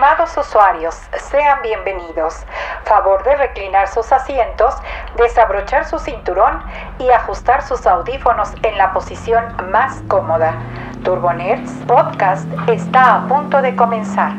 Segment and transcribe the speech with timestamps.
[0.00, 0.94] Estimados usuarios,
[1.30, 2.36] sean bienvenidos.
[2.84, 4.72] Favor de reclinar sus asientos,
[5.18, 6.62] desabrochar su cinturón
[6.98, 10.58] y ajustar sus audífonos en la posición más cómoda.
[11.04, 14.36] Turbonerds Podcast está a punto de comenzar.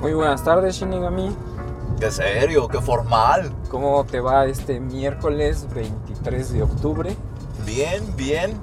[0.00, 1.36] Muy buenas tardes, Shinigami.
[2.00, 3.52] Qué serio, qué formal.
[3.70, 7.14] ¿Cómo te va este miércoles 23 de octubre?
[7.66, 8.58] Bien, bien.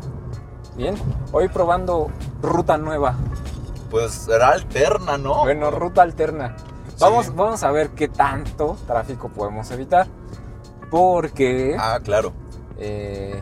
[0.76, 0.96] Bien.
[1.32, 2.10] Hoy probando
[2.42, 3.16] ruta nueva.
[3.92, 5.42] Pues será alterna, ¿no?
[5.42, 6.56] Bueno, ruta alterna.
[7.00, 10.08] Vamos, vamos a ver qué tanto tráfico podemos evitar.
[10.90, 12.32] Porque, Ah, claro.
[12.78, 13.42] eh,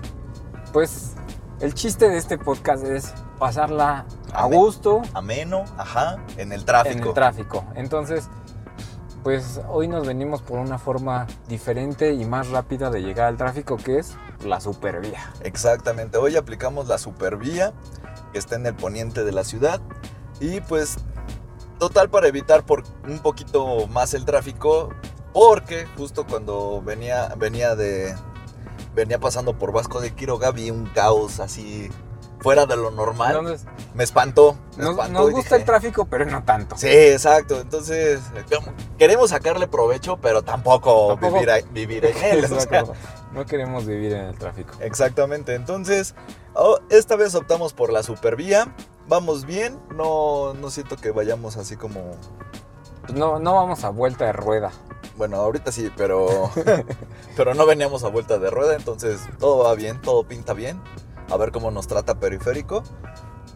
[0.73, 1.13] pues,
[1.59, 4.59] el chiste de este podcast es pasarla a Amén.
[4.59, 7.09] gusto Ameno, ajá, en el en tráfico.
[7.09, 7.65] el tráfico.
[7.75, 8.29] Entonces,
[9.23, 13.77] pues hoy nos venimos por una forma diferente y más rápida de llegar al tráfico,
[13.77, 15.31] que es la supervía.
[15.43, 16.17] Exactamente.
[16.17, 17.73] Hoy aplicamos la supervía
[18.31, 19.81] que está en el poniente de la ciudad.
[20.39, 20.97] Y pues,
[21.77, 24.89] total para evitar por un poquito más el tráfico.
[25.33, 28.15] Porque justo cuando venía, venía de.
[28.93, 31.89] Venía pasando por Vasco de Quiroga, vi un caos así
[32.41, 33.37] fuera de lo normal.
[33.37, 34.57] Entonces, me espantó.
[34.77, 36.77] Me nos, espantó nos gusta el tráfico, pero no tanto.
[36.77, 37.59] Sí, exacto.
[37.61, 38.19] Entonces,
[38.97, 41.39] queremos sacarle provecho, pero tampoco, Tampoco-
[41.71, 42.45] Vivir, en él.
[42.51, 42.83] o sea.
[43.31, 44.73] No queremos vivir en el tráfico.
[44.81, 45.55] exactamente.
[45.55, 46.15] Entonces,
[46.53, 48.73] oh, esta vez optamos por la supervía.
[49.07, 49.79] Vamos bien.
[49.95, 52.15] No, no siento que vayamos así como.
[53.01, 54.71] Pues no, no vamos a vuelta de rueda.
[55.15, 56.51] Bueno, ahorita sí, pero.
[57.37, 58.75] pero no veníamos a vuelta de rueda.
[58.75, 60.81] Entonces, todo va bien, todo pinta bien.
[61.31, 62.83] A ver cómo nos trata periférico.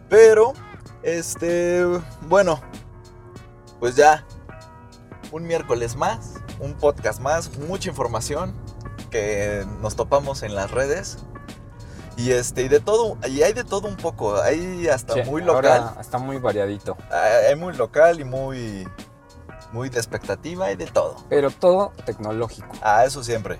[0.08, 0.52] Pero,
[1.02, 1.84] este.
[2.22, 2.60] Bueno,
[3.80, 4.24] pues ya.
[5.32, 8.54] Un miércoles más, un podcast más, mucha información
[9.10, 11.18] que nos topamos en las redes.
[12.16, 14.40] Y este, y de todo, y hay de todo un poco.
[14.40, 16.00] Hay hasta Sí, muy ahora local.
[16.00, 16.96] está muy variadito.
[17.48, 18.88] Hay muy local y muy.
[19.72, 21.16] Muy de expectativa y de todo.
[21.28, 22.68] Pero todo tecnológico.
[22.82, 23.58] Ah, eso siempre.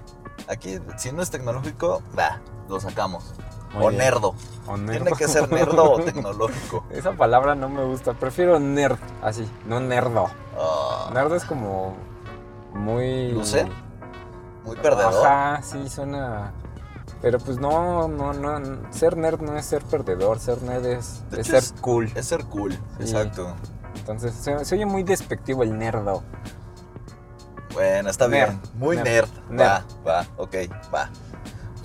[0.48, 3.34] Aquí, si no es tecnológico, va, lo sacamos.
[3.76, 3.98] Muy o bien.
[3.98, 4.34] nerdo.
[4.66, 6.84] O Tiene que ser nerdo o tecnológico.
[6.90, 8.14] Esa palabra no me gusta.
[8.14, 10.26] Prefiero nerd, así, no nerdo.
[10.58, 11.94] Ah, Nerd es como
[12.74, 13.38] muy.
[13.44, 13.66] Sé.
[14.64, 15.26] muy perdedor.
[15.26, 16.52] Ajá, sí, suena.
[17.22, 18.92] Pero pues no, no, no.
[18.92, 20.38] Ser nerd no es ser perdedor.
[20.38, 22.10] Ser nerd es, es ser es- cool.
[22.14, 22.78] Es ser cool, Sí.
[23.02, 23.54] exacto.
[23.94, 26.22] Entonces, se, se oye muy despectivo el nerdo.
[27.72, 28.60] Bueno, está Nerd, bien.
[28.74, 29.66] Muy nerd, nerd.
[29.66, 30.54] Va, va, ok,
[30.94, 31.10] va.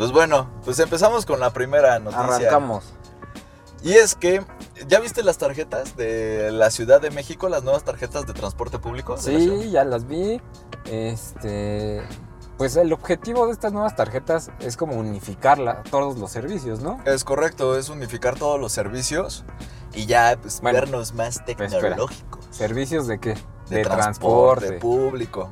[0.02, 2.24] Pues bueno, pues empezamos con la primera noticia.
[2.24, 2.86] Arrancamos.
[3.84, 4.44] Y es que,
[4.88, 9.16] ¿ya viste las tarjetas de la Ciudad de México, las nuevas tarjetas de transporte público?
[9.16, 9.40] de la?
[9.40, 10.42] Sí, ya las vi.
[10.86, 12.02] Este.
[12.58, 17.00] Pues el objetivo de estas nuevas tarjetas es como unificar todos los servicios, ¿no?
[17.06, 19.46] Es correcto, es unificar todos los servicios
[19.94, 21.70] y ya pues, Bueno, vernos más espera.
[21.70, 22.44] tecnológicos.
[22.50, 23.38] ¿Servicios de qué?
[23.70, 25.52] De, transporte público.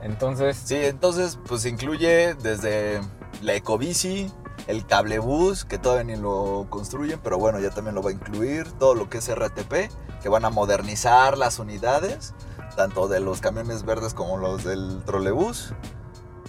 [0.00, 3.00] Entonces, Sí, entonces pues incluye desde
[3.44, 4.32] la ecobici,
[4.66, 8.70] el cablebús, que todavía ni lo construyen, pero bueno, ya también lo va a incluir,
[8.72, 9.90] todo lo que es RTP,
[10.22, 12.32] que van a modernizar las unidades,
[12.74, 15.74] tanto de los camiones verdes como los del trolebús.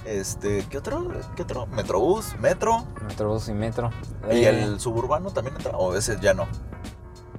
[0.06, 1.12] Este, ¿qué otro?
[1.36, 1.68] ¿Qué otro?
[1.68, 2.86] Metrobús, metro.
[3.08, 3.90] Metrobús y Metro.
[4.32, 5.76] ¿Y Eh, el suburbano también entra?
[5.78, 6.48] ¿O ese ya no?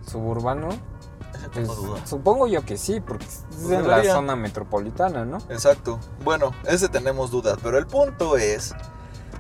[0.07, 0.69] Suburbano.
[0.69, 2.09] Ese pues, tengo dudas.
[2.09, 5.39] supongo yo que sí, porque es Pues en la zona metropolitana, ¿no?
[5.49, 6.01] Exacto.
[6.25, 8.75] Bueno, ese tenemos dudas, pero el punto es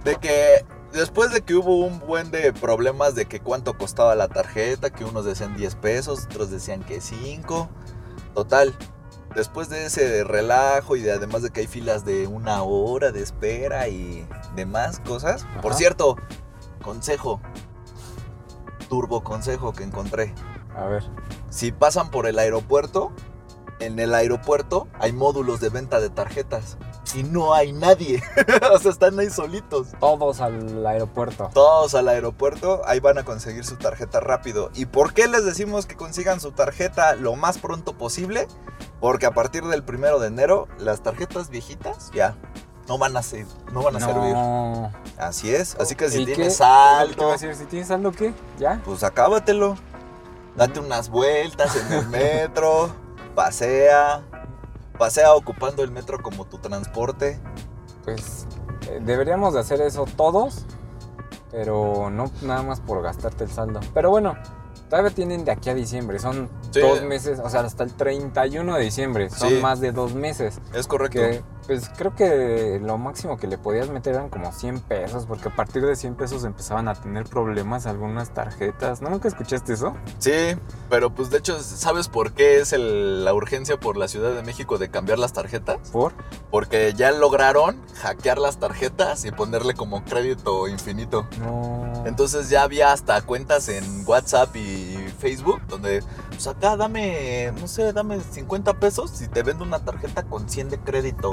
[0.06, 4.28] de que después de que hubo un buen de problemas de que cuánto costaba la
[4.28, 7.68] tarjeta, que unos decían 10 pesos, otros decían que 5,
[8.32, 8.72] total.
[9.34, 13.20] Después de ese relajo y de, además de que hay filas de una hora de
[13.20, 15.44] espera y demás cosas.
[15.60, 16.16] Por cierto,
[16.82, 17.40] consejo,
[18.88, 20.32] turbo consejo que encontré.
[20.76, 21.02] A ver.
[21.50, 23.10] Si pasan por el aeropuerto,
[23.80, 26.78] en el aeropuerto hay módulos de venta de tarjetas
[27.16, 28.22] y no hay nadie.
[28.72, 29.88] o sea, están ahí solitos.
[29.98, 31.50] Todos al aeropuerto.
[31.54, 34.70] Todos al aeropuerto, ahí van a conseguir su tarjeta rápido.
[34.74, 38.46] ¿Y por qué les decimos que consigan su tarjeta lo más pronto posible?
[39.00, 42.36] Porque a partir del primero de enero, las tarjetas viejitas ya
[42.86, 44.36] no van a, ser, no van a servir.
[45.18, 45.74] Así es.
[45.76, 46.34] Así que si ¿Y qué?
[46.34, 48.34] tienes iba saldo, a decir, si tienes saldo, ¿qué?
[48.58, 48.80] ¿Ya?
[48.84, 49.76] pues acábatelo.
[50.54, 52.90] Date unas vueltas en el metro,
[53.34, 54.22] pasea,
[54.98, 57.38] pasea ocupando el metro como tu transporte.
[58.04, 58.46] Pues
[58.88, 60.64] eh, deberíamos de hacer eso todos,
[61.50, 63.80] pero no nada más por gastarte el saldo.
[63.94, 64.34] Pero bueno,
[64.88, 66.80] todavía tienen de aquí a diciembre, son Sí.
[66.80, 69.58] dos meses, o sea, hasta el 31 de diciembre, son Sí.
[69.60, 70.60] más de dos meses.
[70.74, 71.18] Es correcto.
[71.20, 75.48] Que Pues creo que lo máximo que le podías meter eran como 100 pesos, porque
[75.48, 79.02] a partir de 100 pesos empezaban a tener problemas algunas tarjetas.
[79.02, 79.96] ¿No nunca escuchaste eso?
[80.18, 80.56] Sí,
[80.88, 84.42] pero pues de hecho, ¿sabes por qué es el- la urgencia por la Ciudad de
[84.44, 85.90] México de cambiar las tarjetas?
[85.90, 86.12] ¿Por?
[86.52, 91.26] Porque ya lograron hackear las tarjetas y ponerle como crédito infinito.
[91.40, 92.04] No.
[92.06, 97.92] Entonces ya había hasta cuentas en WhatsApp y Facebook donde, pues acá dame, no sé,
[97.92, 101.32] dame 50 pesos y te vendo una tarjeta con 100 de crédito.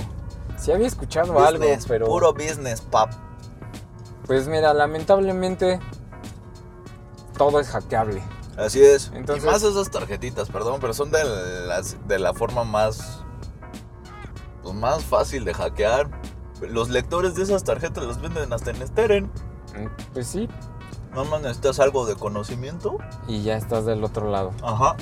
[0.57, 2.05] Sí había escuchado algo, pero...
[2.07, 3.11] Puro business, pap.
[4.27, 5.79] Pues mira, lamentablemente
[7.38, 8.21] todo es hackeable.
[8.57, 9.11] Así es.
[9.13, 11.23] Entonces- y más esas tarjetitas, perdón, pero son de,
[11.67, 13.23] las, de la forma más,
[14.61, 16.09] pues, más fácil de hackear.
[16.61, 19.25] Los lectores de esas tarjetas los venden hasta en Steren.
[19.25, 20.47] Mm, Pues sí,
[21.11, 22.97] Nada más necesitas algo de conocimiento.
[23.27, 24.51] y ya estás del otro lado.
[24.63, 24.95] Ajá.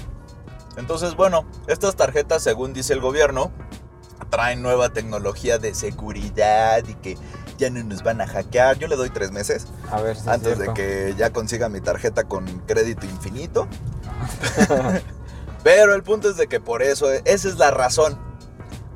[0.78, 3.52] Entonces, bueno, estas tarjetas, según dice el gobierno,
[4.32, 7.18] traen nueva tecnología de seguridad y que
[7.60, 8.80] ya no nos van a hackear.
[8.80, 12.24] Yo le doy tres meses A ver si antes de que ya consiga mi tarjeta
[12.24, 13.68] con crédito infinito.
[15.64, 18.18] Pero el punto es de que por eso, esa es la razón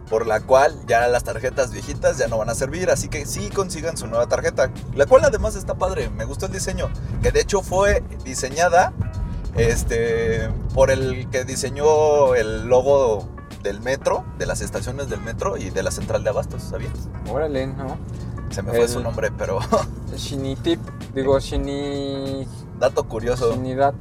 [0.10, 3.50] por la cual ya las tarjetas viejitas ya no van a servir, así que sí
[3.50, 6.90] consigan su nueva tarjeta, la cual además está padre, me gustó el diseño,
[7.22, 8.94] que de hecho fue diseñada
[9.56, 13.35] este por el que diseñó el logo
[13.66, 16.94] del metro, de las estaciones del metro y de la central de abastos, ¿sabías?
[17.30, 17.98] Órale, ¿no?
[18.52, 19.60] Se me fue su nombre, pero
[20.16, 20.80] Shinitip,
[21.16, 22.48] digo, Shini...
[22.80, 23.52] dato curioso.
[23.54, 23.96] Shinidad,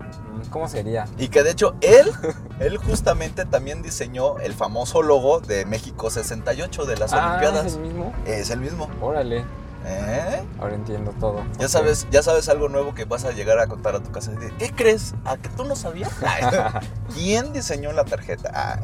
[0.50, 1.06] ¿cómo sería?
[1.18, 2.12] Y que de hecho él,
[2.60, 7.66] él justamente también diseñó el famoso logo de México 68 de las Ah, Olimpiadas.
[7.66, 8.12] ¿es el mismo?
[8.26, 8.88] Es el mismo.
[9.00, 9.44] Órale,
[9.86, 10.42] ¿Eh?
[10.60, 11.42] ahora entiendo todo.
[11.58, 14.30] Ya sabes, ya sabes algo nuevo que vas a llegar a contar a tu casa.
[14.58, 15.14] ¿Qué crees?
[15.24, 16.10] ¿A que tú no sabías?
[17.14, 18.50] ¿Quién diseñó la tarjeta?
[18.54, 18.80] Ah,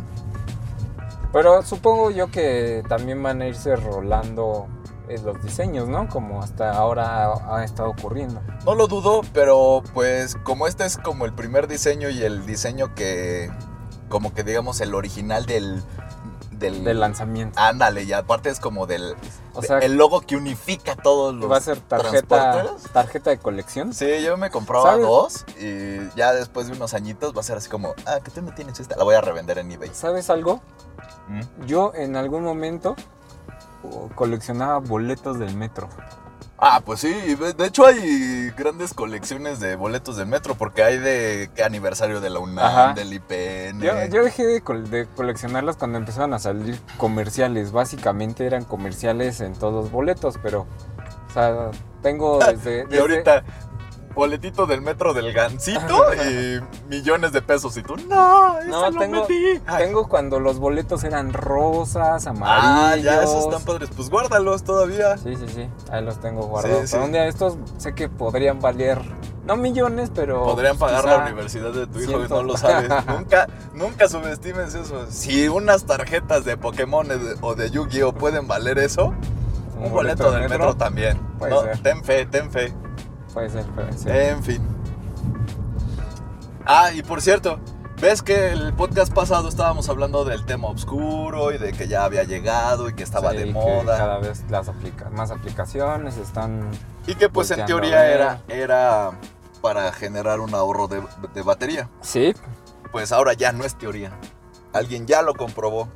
[1.32, 4.67] Pero supongo yo que también van a irse rolando
[5.11, 6.09] eh, los diseños, ¿no?
[6.09, 8.41] Como hasta ahora ha, estado ocurriendo.
[8.65, 12.94] no lo dudo, pero pues como este es como el primer diseño y el diseño
[12.94, 13.50] que,
[14.09, 15.82] como que digamos el original del...
[16.53, 17.59] Del, Del lanzamiento.
[17.59, 19.17] Ándale, y aparte es como del...
[19.55, 23.94] O sea, el logo que unifica todos los va a ser tarjeta, tarjeta de colección.
[23.94, 25.06] Sí, yo me compraba ¿Sabes?
[25.06, 28.43] dos y ya después de unos añitos va a ser así como, ah, que tú
[28.43, 29.91] no tienes esta, la voy a revender en eBay.
[29.94, 30.61] ¿Sabes algo?
[31.31, 31.67] ¿Mm?
[31.67, 32.97] Yo en algún momento
[34.15, 35.88] coleccionaba boletos del metro.
[36.62, 41.50] Ah, pues sí, de hecho hay grandes colecciones de boletos de metro porque hay de
[41.55, 42.93] ¿qué aniversario de la UNAM, Ajá.
[42.93, 43.81] del IPN.
[43.81, 44.61] Yo, yo dejé de,
[44.91, 47.73] de coleccionarlos cuando empezaron a salir comerciales.
[47.73, 50.67] Básicamente eran comerciales en todos los boletos, pero,
[51.31, 51.71] o sea,
[52.03, 52.81] tengo desde...
[52.81, 53.43] y desde- ahorita
[54.14, 58.98] boletito del metro del Gancito y millones de pesos y tú, no, eso No, lo
[58.98, 59.60] tengo- metí.
[59.78, 63.04] Tengo cuando los boletos eran rosas, Ah, amarillos.
[63.04, 63.90] ya, esos están padres.
[63.96, 65.16] Pues guárdalos todavía.
[65.18, 65.68] Sí, sí, sí.
[65.90, 66.80] Ahí los tengo guardados.
[66.82, 66.92] Sí, sí.
[66.92, 69.00] Pero un día estos sé que podrían valer,
[69.44, 70.42] no millones, pero.
[70.44, 72.30] Podrían pagar la universidad de tu hijo y cientos.
[72.30, 72.88] no lo sabes.
[73.06, 75.06] nunca, nunca subestimes eso.
[75.08, 79.14] Si unas tarjetas de Pokémon o de- o de Yu-Gi-Oh pueden valer eso,
[79.78, 81.16] un, boleto, del metro, también.
[81.38, 81.78] Puede No, ser.
[81.82, 82.74] ten fe, ten fe.
[83.32, 84.17] Puede ser, puede ser.
[84.32, 84.62] En fin.
[86.67, 87.59] Ah, y por cierto,
[88.00, 92.25] ves que el podcast pasado estábamos hablando del tema oscuro y de que ya había
[92.25, 93.97] llegado y que estaba Sí, de que moda.
[93.97, 96.71] Cada vez las aplica más aplicaciones están.
[97.06, 98.10] Y que pues en volteando a teoría ver.
[98.20, 99.10] era, era
[99.63, 101.03] para generar un ahorro de,
[101.34, 101.89] de batería.
[102.03, 102.34] Sí,
[102.93, 104.13] Pues ahora ya no es teoría.
[104.72, 105.89] Alguien ya lo comprobó.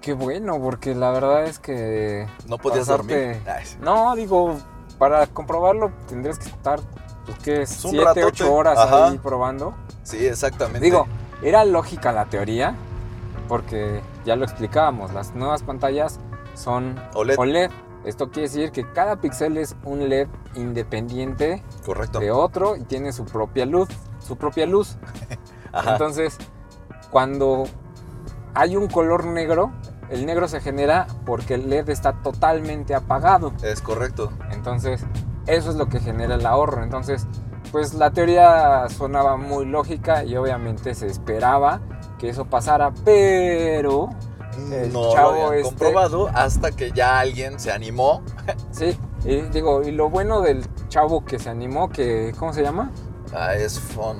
[0.00, 2.26] qué bueno, porque la verdad es que.
[2.48, 2.96] No podías Pasarte-
[3.36, 3.42] dormir.
[3.46, 3.76] Ay, sí.
[3.80, 4.58] No, digo,
[4.98, 6.80] para comprobarlo tendrías que estar,
[7.26, 7.62] pues, ¿qué?
[7.62, 8.24] Es un 7, ratote.
[8.24, 9.08] 8 horas Ajá.
[9.08, 9.74] ahí probando.
[10.02, 10.80] Sí, exactamente.
[10.80, 11.06] Digo,
[11.42, 12.74] era lógica la teoría,
[13.48, 16.18] porque ya lo explicábamos, las nuevas pantallas
[16.54, 17.38] son OLED.
[17.38, 17.70] OLED.
[18.04, 22.20] Esto quiere decir que cada píxel es un LED independiente correcto.
[22.20, 23.88] de otro y tiene su propia luz,
[24.20, 24.96] su propia luz.
[25.72, 25.92] Ajá.
[25.92, 26.38] Entonces,
[27.10, 27.64] cuando
[28.54, 29.72] hay un color negro,
[30.10, 33.52] el negro se genera porque el LED está totalmente apagado.
[33.62, 34.32] es correcto.
[34.58, 35.04] Entonces,
[35.46, 36.82] eso es lo que genera el ahorro.
[36.82, 37.26] Entonces,
[37.70, 41.80] pues la teoría sonaba muy lógica y obviamente se esperaba
[42.18, 44.08] que eso pasara, pero
[44.72, 48.22] El no chavo lo habían este- comprobado hasta que ya alguien se animó.
[48.72, 52.90] sí, y digo, y lo bueno del chavo que se animó, que ¿cómo se llama?
[53.32, 54.18] Ah, es Phone.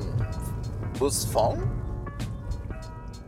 [1.01, 1.59] Bus Phone.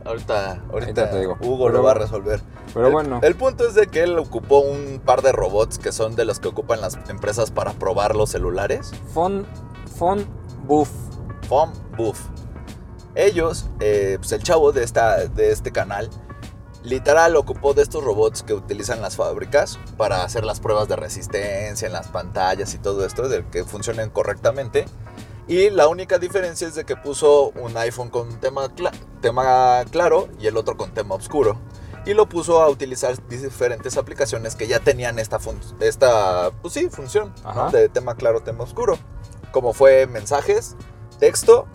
[0.05, 1.37] Ahorita, ahorita Ahorita te digo.
[1.41, 2.41] Hugo Pero lo va a resolver.
[2.73, 5.91] Pero el, bueno, El punto es de que él ocupó un par de robots que
[5.91, 8.91] son de los que ocupan las empresas para probar los celulares.
[9.13, 9.45] Fon
[9.97, 10.25] Fon
[10.65, 10.89] Buff.
[11.47, 12.19] Phone Buff.
[13.15, 16.09] Ellos, eh, pues el chavo de, esta, de este canal,
[16.83, 21.85] literal ocupó de estos robots que utilizan las fábricas para hacer las pruebas de resistencia
[21.85, 24.85] en las pantallas y todo esto, de que funcionen correctamente.
[25.47, 28.71] Y la única diferencia es de que puso un iPhone con tema,
[29.21, 31.57] tema claro y el otro con tema oscuro.
[32.05, 36.89] Y lo puso a utilizar diferentes aplicaciones que ya tenían esta, fun- esta pues sí,
[36.89, 37.31] función
[37.71, 38.97] de tema claro, tema oscuro.
[39.51, 40.75] Como fue mensajes,
[41.19, 41.67] texto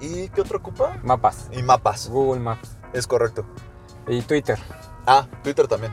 [0.00, 0.98] y ¿qué otro ocupa?
[1.02, 1.48] Mapas.
[1.52, 2.08] Y mapas.
[2.08, 2.70] Google Maps.
[2.92, 3.44] Es correcto.
[4.08, 4.58] Y Twitter.
[5.06, 5.92] Ah, Twitter también.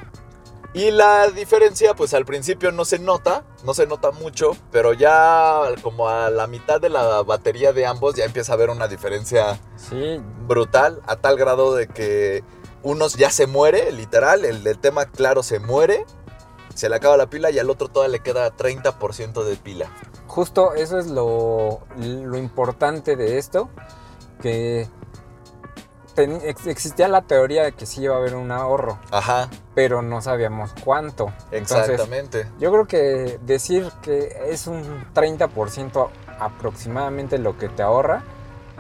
[0.74, 5.62] Y la diferencia, pues al principio no se nota, no se nota mucho, pero ya
[5.82, 9.58] como a la mitad de la batería de ambos ya empieza a haber una diferencia
[9.78, 12.44] Sí, brutal, a tal grado de que
[12.86, 16.06] unos ya se muere, literal, el del tema claro se muere,
[16.74, 19.88] se le acaba la pila y al otro todavía le queda 30% de pila.
[20.28, 23.70] justo eso es lo, lo importante de esto,
[24.42, 24.88] que
[26.14, 30.22] ten- existía la teoría de que sí iba a haber un ahorro, Ajá, pero no
[30.22, 31.34] sabíamos cuánto.
[31.52, 32.48] Entonces, exactamente.
[32.60, 38.24] yo creo que decir que es un 30% aproximadamente lo que te ahorra,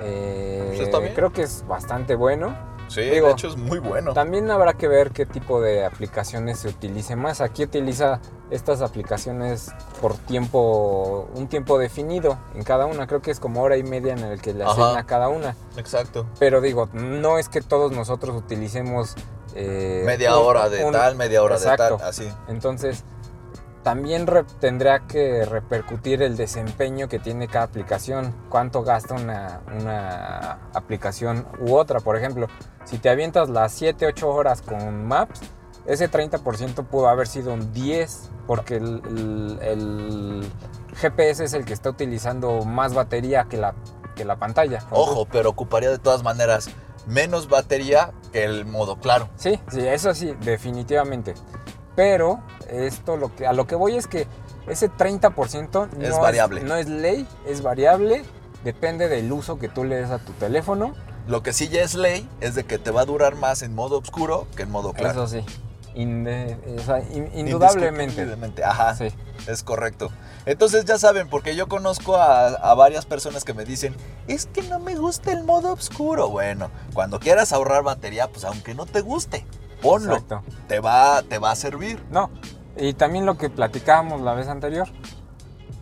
[0.01, 2.74] eh, Pues creo que es bastante bueno.
[2.87, 4.13] Sí, digo, de hecho es muy bueno.
[4.13, 7.41] También habrá que ver qué tipo de aplicaciones se utilice más.
[7.41, 8.19] Aquí utiliza
[8.51, 13.07] estas aplicaciones por tiempo, un tiempo definido en cada una.
[13.07, 15.55] Creo que es como hora y media en el que le asigna cada una.
[15.77, 16.25] Exacto.
[16.39, 19.15] Pero digo, no es que todos nosotros utilicemos...
[19.55, 22.29] eh, Media un- hora de un- tal, media hora de tal, así.
[22.47, 23.03] Entonces,
[23.85, 24.25] también
[24.59, 31.75] tendrá que repercutir el desempeño que tiene cada aplicación, cuánto gasta una, una aplicación u
[31.75, 31.99] otra.
[31.99, 32.47] Por ejemplo,
[32.83, 35.39] si te avientas las 7, 8 horas con Maps,
[35.85, 40.51] ese 30% pudo haber sido un 10, porque el, el- el
[40.95, 43.75] GPS es el que está utilizando más batería que la,
[44.15, 44.79] que la pantalla.
[44.89, 46.69] Ojo, pero ocuparía de todas maneras
[47.05, 49.29] menos batería que el modo claro.
[49.35, 51.35] Sí, sí, eso sí, definitivamente.
[51.95, 54.27] Pero esto lo que a lo que voy es que
[54.67, 56.61] ese 30% no Es variable.
[56.61, 58.23] no es ley, es variable,
[58.63, 60.93] depende del uso que tú le des a tu teléfono.
[61.27, 63.73] Lo que sí ya es ley es de que te va a durar más en
[63.73, 65.25] modo oscuro que en modo claro.
[65.25, 65.45] Eso sí.
[65.95, 68.63] Inde- o sea, in- indudablemente.
[68.63, 69.07] Ajá, Sí.
[69.47, 70.11] es correcto.
[70.45, 73.95] Entonces ya saben, porque yo conozco a, a varias personas que me dicen,
[74.27, 76.29] es que no me gusta el modo oscuro.
[76.29, 79.45] Bueno, cuando quieras ahorrar batería, pues aunque no te guste,
[79.85, 80.13] ponlo.
[80.13, 80.43] Exacto.
[80.67, 82.03] Te va, te va a servir.
[82.11, 82.29] No.
[82.77, 84.87] Y también lo que platicábamos la vez anterior.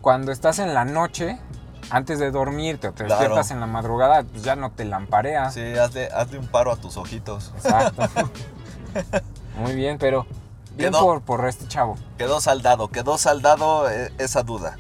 [0.02, 1.40] Cuando estás en la noche,
[1.90, 3.20] antes de dormirte o te Claro.
[3.22, 5.50] despiertas en la madrugada, pues ya no te lamparea.
[5.50, 7.52] Sí, hazle, hazle un paro a tus ojitos.
[7.56, 8.02] Exacto.
[9.58, 10.26] Muy bien, pero
[10.76, 11.02] bien Quedó.
[11.02, 11.96] por, por este chavo.
[12.18, 14.78] Quedó saldado, quedó saldado eh, esa duda.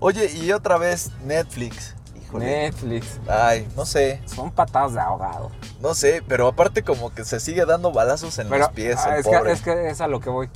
[0.00, 1.94] Oye, y otra vez Netflix.
[2.20, 2.44] Híjole.
[2.44, 3.20] Netflix.
[3.28, 5.50] Ay, no sé, Son patadas de ahogado.
[5.80, 8.96] No sé, pero aparte como que se sigue dando balazos en Pero los pies.
[8.98, 10.48] ah, el es, que, es que es a lo que voy.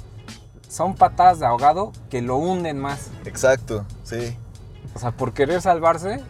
[0.69, 3.09] Son patadas de ahogado que lo hunden más.
[3.25, 4.37] Exacto, sí.
[4.95, 6.21] O sea, por querer salvarse,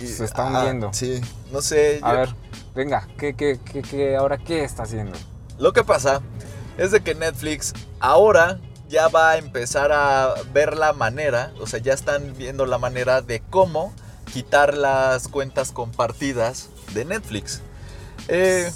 [0.00, 0.90] Y- Se está ah, hundiendo.
[0.92, 1.20] Sí,
[1.52, 2.00] no sé.
[2.02, 2.34] a yo- ver,
[2.74, 5.16] venga, ¿qué, qué, qué, qué- ahora qué está haciendo?
[5.58, 6.22] Lo que pasa
[6.78, 8.58] es de que Netflix ahora
[8.88, 13.20] ya va a empezar a ver la manera, o sea, ya están viendo la manera
[13.20, 13.92] de cómo
[14.32, 17.60] quitar las cuentas compartidas de Netflix.
[18.28, 18.70] Eh,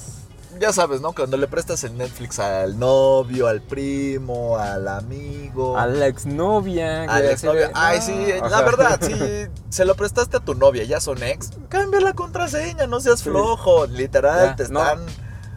[0.58, 1.12] ya sabes, ¿no?
[1.12, 5.76] Cuando le prestas el Netflix al novio, al primo, al amigo.
[5.78, 7.04] A la exnovia.
[7.04, 7.70] a la exnovia.
[7.74, 8.14] Ay, sí,
[8.50, 9.14] la verdad, si
[9.68, 13.30] se lo prestaste a tu novia, ya son ex, cambia la contraseña, no seas Sí.
[13.30, 15.00] flojo, literal, Ya, te están...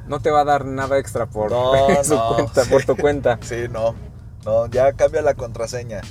[0.07, 2.69] No te va a dar nada extra por No, su cuenta, sí.
[2.71, 3.39] por tu cuenta.
[3.41, 3.93] Sí, no.
[4.43, 6.01] No, ya cambia la contraseña.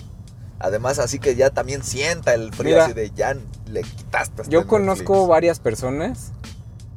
[0.61, 4.45] Además, así que ya también sienta el frío Mira, así de ya le quitaste.
[4.49, 6.31] Yo conozco varias personas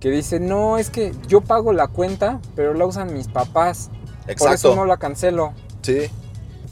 [0.01, 3.89] que dicen, no, es que yo pago la cuenta, pero la usan mis papás.
[4.24, 4.55] Por Exacto.
[4.55, 5.53] eso no la cancelo.
[5.81, 6.10] Sí,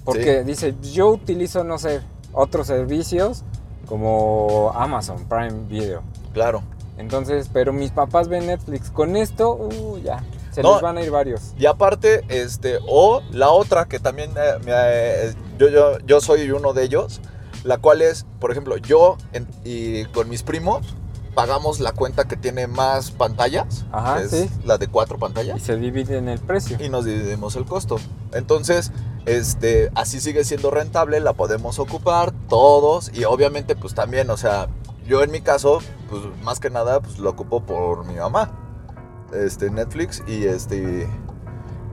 [0.04, 2.02] Porque dice, yo utilizo, no sé,
[2.34, 3.44] otros servicios
[3.86, 6.02] como Amazon Prime Video.
[6.34, 6.64] claro.
[6.98, 8.90] Entonces, pero mis papás ven Netflix.
[8.92, 10.22] Con esto, uh, ya,
[10.52, 10.74] se No.
[10.74, 11.54] les van a ir varios.
[11.58, 16.52] Y aparte, este, o la otra que también eh, me, eh, yo, yo, yo soy
[16.52, 17.22] uno de ellos,
[17.64, 20.94] la cual es, por ejemplo, yo en- y con mis primos
[21.40, 24.50] pagamos la cuenta que tiene más pantallas, Ajá, que es sí.
[24.66, 26.78] la de cuatro Y pantallas, se dividen el precio.
[26.80, 27.98] y nos dividimos el costo.
[28.34, 28.92] Entonces,
[29.26, 34.68] este, así sigue siendo rentable, la podemos ocupar todos y obviamente pues también, o sea,
[35.08, 35.80] yo en mi caso,
[36.10, 38.52] pues más que nada, pues lo ocupo por mi mamá,
[39.34, 41.08] este, Netflix y este,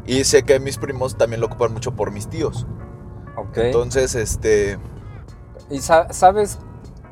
[0.07, 2.67] y sé que mis primos también lo ocupan mucho por mis tíos.
[3.37, 3.57] Ok.
[3.59, 4.79] Entonces, este,
[5.69, 6.59] ¿Y sa- sabes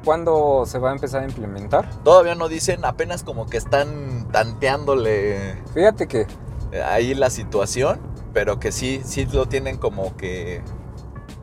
[0.05, 1.89] cuándo se va a empezar a implementar?
[2.05, 6.27] todavía no dicen, apenas como que están tanteándole Fíjate que
[6.73, 8.01] eh, ahí la situación,
[8.33, 10.63] pero que sí, sí lo tienen como que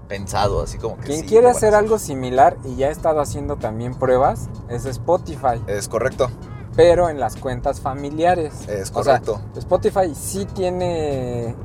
[0.07, 3.55] pensado, así como que Quien sí, quiere hacer algo similar y ya ha estado haciendo
[3.55, 6.29] también pruebas es Spotify, Es correcto,
[6.75, 8.67] pero en las cuentas familiares.
[8.67, 9.41] es O sea, correcto.
[9.57, 11.55] Spotify sí tiene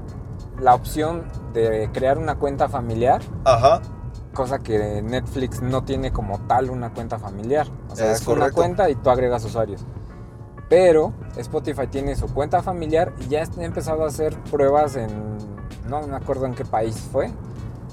[0.61, 3.83] la opción de crear una cuenta familiar, Ajá,
[4.37, 7.67] cosa que Netflix no tiene como tal una cuenta familiar.
[7.91, 9.85] O sea, Es es, una cuenta y tú agregas usuarios.
[10.69, 15.09] Pero Spotify tiene su cuenta familiar y ya ha empezado a hacer pruebas en,
[15.89, 17.31] no me acuerdo en qué país fue,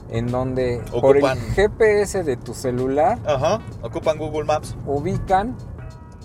[0.09, 4.75] en donde por el Ocupan- GPS de tu celular ajá, ocupan Google Maps.
[4.85, 5.55] ubican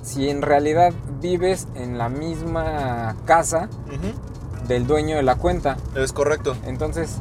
[0.03, 3.69] si en realidad vives en la misma casa
[4.67, 5.77] del dueño de la cuenta.
[5.95, 6.57] Es correcto.
[6.67, 7.19] Entonces,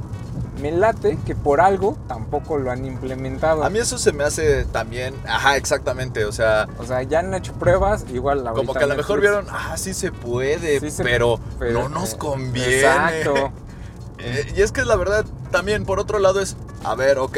[0.57, 3.63] me late que por algo tampoco lo han implementado.
[3.63, 7.33] A mí eso se me hace también, ajá, exactamente, o sea, O sea, ya han
[7.33, 10.91] hecho pruebas, igual la como que a lo mejor vieron, ah, sí se puede, Sí
[10.91, 11.39] se- pero,
[11.71, 12.79] no nos conviene.
[12.79, 13.51] Exacto.
[14.19, 17.37] Eh, y es que la verdad, también por otro lado es, a ver, ok,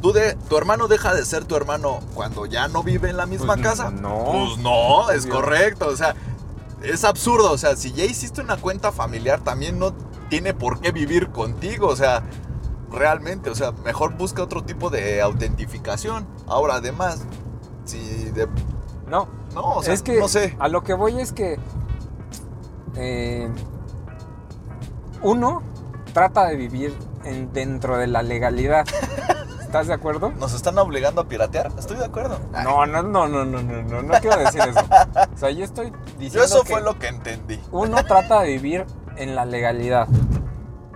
[0.00, 3.26] tú de, tu hermano deja de ser tu hermano cuando ya no vive en la
[3.26, 3.90] misma Pues, casa.
[3.90, 4.24] no.
[4.24, 6.14] Pues no, es correcto, o sea,
[6.82, 9.92] es absurdo, o sea, si ya hiciste una cuenta familiar, también no
[10.32, 12.22] tiene por qué vivir contigo, o sea,
[12.90, 16.26] realmente, o sea, mejor busca otro tipo de autentificación.
[16.46, 17.26] Ahora, además,
[17.84, 17.98] si
[18.30, 18.48] de...
[19.06, 20.56] No, No, o sea, es que no sé.
[20.58, 21.58] a lo que voy es que
[22.96, 23.46] eh,
[25.20, 25.62] uno
[26.14, 28.86] trata de vivir en- dentro de la legalidad.
[29.60, 30.30] ¿Estás de acuerdo?
[30.32, 31.70] ¿Nos están obligando a piratear?
[31.78, 32.38] Estoy de acuerdo.
[32.64, 34.80] No, no, no, no, no, no, no, no quiero decir eso.
[35.34, 37.60] O sea, yo estoy diciendo Yo eso que fue lo que entendí.
[37.70, 40.08] uno trata de vivir en la legalidad.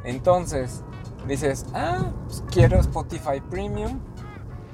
[0.04, 0.82] Entonces,
[1.26, 3.98] dices, ah, pues quiero Spotify Premium.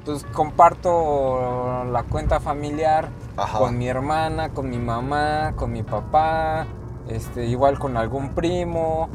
[0.05, 3.59] Pues comparto la cuenta familiar Ajá.
[3.59, 6.67] con mi hermana, con mi mamá, con mi papá,
[7.09, 9.09] este, igual con algún primo,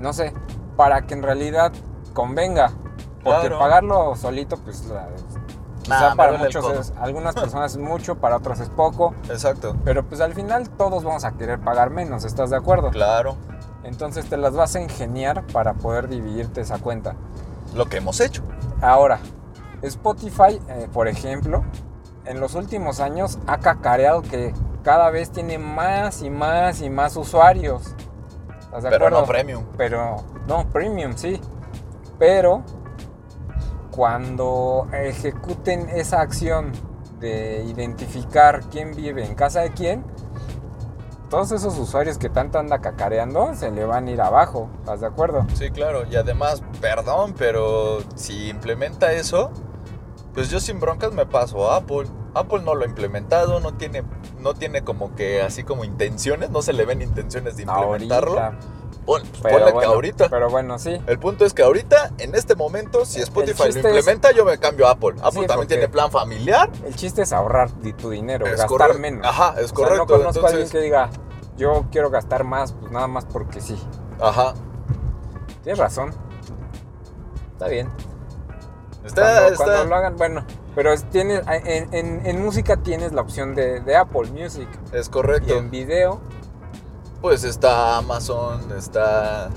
[0.00, 0.32] no sé,
[0.76, 1.70] para que en realidad
[2.14, 2.72] convenga.
[3.22, 3.58] Porque Claro.
[3.58, 5.08] pagarlo solito, pues la-
[5.82, 9.76] quizá Nah, para muchos es, algunas personas es mucho, para otras es poco, Exacto.
[9.84, 12.90] pero pues al final todos vamos a querer pagar menos, ¿estás de acuerdo?
[12.90, 13.36] Claro.
[13.92, 17.14] Entonces te las vas a ingeniar para poder dividirte esa cuenta.
[17.74, 18.42] Lo que hemos hecho.
[18.80, 19.20] Ahora,
[19.82, 21.62] Spotify, eh, por ejemplo,
[22.24, 27.16] en los últimos años ha cacareado que cada vez tiene más y más y más
[27.16, 27.94] usuarios.
[28.62, 29.20] ¿Estás de Pero acuerdo?
[29.20, 29.64] no premium.
[29.76, 30.16] Pero,
[30.48, 31.38] no, premium, sí.
[32.18, 32.62] Pero
[33.90, 36.72] cuando ejecuten esa acción
[37.20, 40.02] de identificar quién vive en casa de quién,
[41.32, 44.68] todos esos usuarios que tanto anda cacareando se le van a ir abajo.
[44.80, 45.46] ¿Estás de acuerdo?
[45.54, 46.04] Sí, claro.
[46.06, 49.50] Y además, perdón, pero si implementa eso,
[50.34, 52.04] pues yo sin broncas me paso a Apple.
[52.34, 54.02] Apple no lo ha implementado, no tiene,
[54.40, 58.38] no tiene como que así como intenciones, no se le ven intenciones de implementarlo.
[58.38, 58.58] Ahorita.
[59.04, 60.28] Pon- Pero ponle bueno, que ahorita.
[60.28, 60.96] Pero bueno, sí.
[61.06, 64.58] El punto es que ahorita, en este momento, si Spotify lo es- implementa, yo me
[64.58, 65.14] cambio a Apple.
[65.22, 66.70] Apple Sí, también tiene plan familiar.
[66.86, 68.98] El chiste es ahorrar tu dinero, gastar correcto.
[69.00, 69.26] menos.
[69.26, 70.06] Ajá, es O sea, correcto.
[70.06, 71.10] no conozco a alguien que diga,
[71.56, 73.76] yo quiero gastar más, pues nada más porque sí.
[74.20, 74.54] Ajá.
[75.64, 76.14] Tienes razón.
[77.52, 77.88] Está bien.
[79.04, 80.44] Está, cuando, está- cuando lo hagan, bueno.
[80.74, 84.68] Pero es- tienes, en, en- en música tienes la opción de, de Apple Music.
[84.92, 85.54] es Y correcto.
[85.56, 86.20] en video,
[87.22, 89.48] Pues está Amazon, está...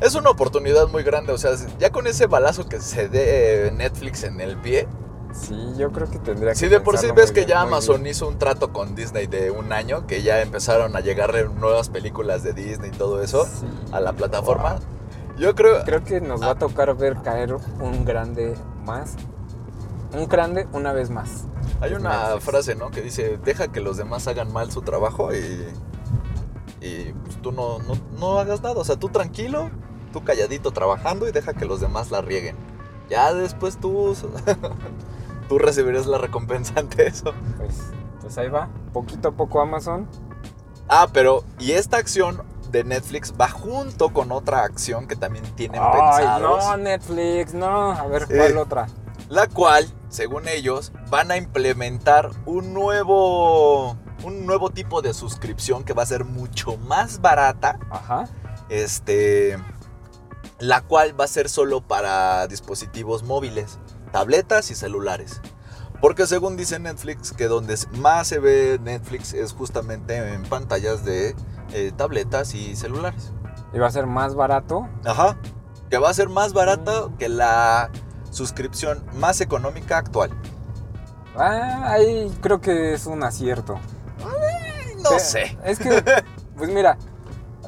[0.00, 4.22] Es una oportunidad muy grande, o sea, ya con ese balazo que se dé Netflix
[4.24, 4.86] en el pie,
[5.32, 8.02] sí, yo creo que tendría que si de por sí ves que bien, ya Amazon
[8.02, 8.08] bien.
[8.08, 12.42] hizo un trato con Disney de un año, que ya empezaron a llegarle nuevas películas
[12.42, 13.66] de Disney y todo eso Sí.
[13.90, 15.38] a la plataforma, Wow.
[15.38, 15.82] yo creo...
[15.84, 19.14] Creo que nos va a tocar ver caer un grande más.
[20.12, 21.44] Un grande una vez más.
[21.80, 22.44] Hay una Netflix.
[22.44, 22.90] frase, ¿no?
[22.90, 25.66] Que dice, deja que los demás hagan mal su trabajo y,
[26.86, 28.76] y pues, tú no, no, no hagas nada.
[28.76, 29.70] O sea, tú tranquilo,
[30.12, 32.56] tú calladito trabajando y deja que los demás la rieguen.
[33.08, 34.16] Ya después tú,
[35.48, 37.32] tú recibirás la recompensa ante eso.
[37.56, 37.76] Pues,
[38.20, 38.68] pues ahí va.
[38.92, 40.08] Poquito a poco Amazon.
[40.88, 45.80] Ah, pero, y esta acción de Netflix va junto con otra acción que también tienen
[45.82, 46.64] Ay, pensados.
[46.64, 47.92] no, Netflix, no.
[47.92, 48.26] A ver.
[48.26, 48.86] ¿cuál otra?
[49.28, 53.96] la cual, según ellos, van a implementar un nuevo
[54.26, 58.24] un nuevo tipo de suscripción que va a ser mucho más barata, Ajá.
[58.68, 59.56] este
[60.58, 63.78] la cual va a ser solo para dispositivos móviles,
[64.10, 65.40] tabletas y celulares.
[66.00, 71.34] Porque según dice Netflix, que donde más se ve Netflix es justamente en pantallas de
[71.72, 73.32] eh, tabletas y celulares.
[73.72, 74.88] Y va a ser más barato.
[75.04, 75.36] Ajá.
[75.90, 77.16] Que va a ser más barato Mm.
[77.18, 77.90] que la
[78.30, 80.30] suscripción más económica actual.
[81.36, 83.78] Ah, ahí creo que es un acierto.
[85.10, 85.56] No sé.
[85.64, 86.02] Es que,
[86.56, 86.96] pues mira,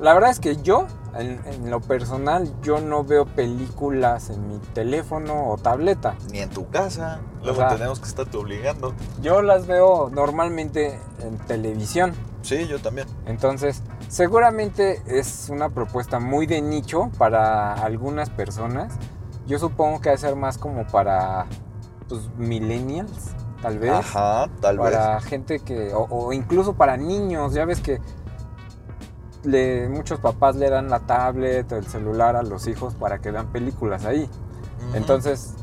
[0.01, 4.59] La verdad es que yo, en, en lo personal, yo no veo películas en mi
[4.75, 6.15] teléfono o tableta.
[6.31, 7.19] Ni en tu casa.
[7.43, 8.95] Luego O sea- tenemos que estarte obligando.
[9.21, 12.13] Yo las veo normalmente en televisión.
[12.43, 13.09] Sí, yo también.
[13.27, 18.93] Entonces, seguramente es una propuesta muy de nicho para algunas personas.
[19.49, 21.47] Yo supongo que va a ser más como para
[22.09, 23.31] pues, millennials,
[23.63, 23.91] tal vez.
[23.91, 24.91] Ajá, tal vez.
[24.91, 28.01] para gente que, o, o incluso para niños, ya ves que
[29.45, 33.31] le, muchos papás le dan la tablet o el celular a los hijos para que
[33.31, 34.29] vean películas ahí.
[34.95, 35.55] Entonces,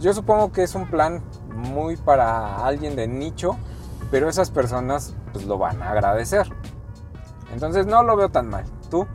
[0.00, 1.22] yo supongo que es un plan
[1.54, 3.56] muy para alguien de nicho,
[4.10, 6.48] pero esas personas pues lo van a agradecer.
[7.52, 8.64] Entonces no lo veo tan mal.
[8.90, 9.06] ¿Tú?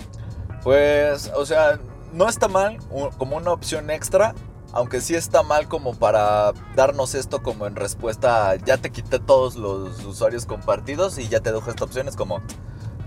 [0.64, 1.80] Pues, o sea,
[2.14, 2.78] no está mal
[3.18, 4.34] como una opción extra,
[4.74, 9.20] aunque sí está mal como para darnos esto como en respuesta a, ya te quité
[9.20, 12.42] todos los usuarios compartidos y ya te dejo esta opción, es como,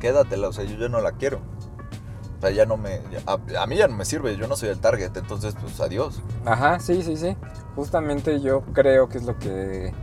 [0.00, 1.40] quédatela, o sea, yo ya no la quiero.
[2.38, 4.68] O sea, ya no me, a, a mí ya no me sirve, yo no soy
[4.68, 6.20] el target, entonces pues adiós.
[6.44, 7.36] Ajá, sí, sí, sí.
[7.74, 9.94] Justamente yo creo que es lo que...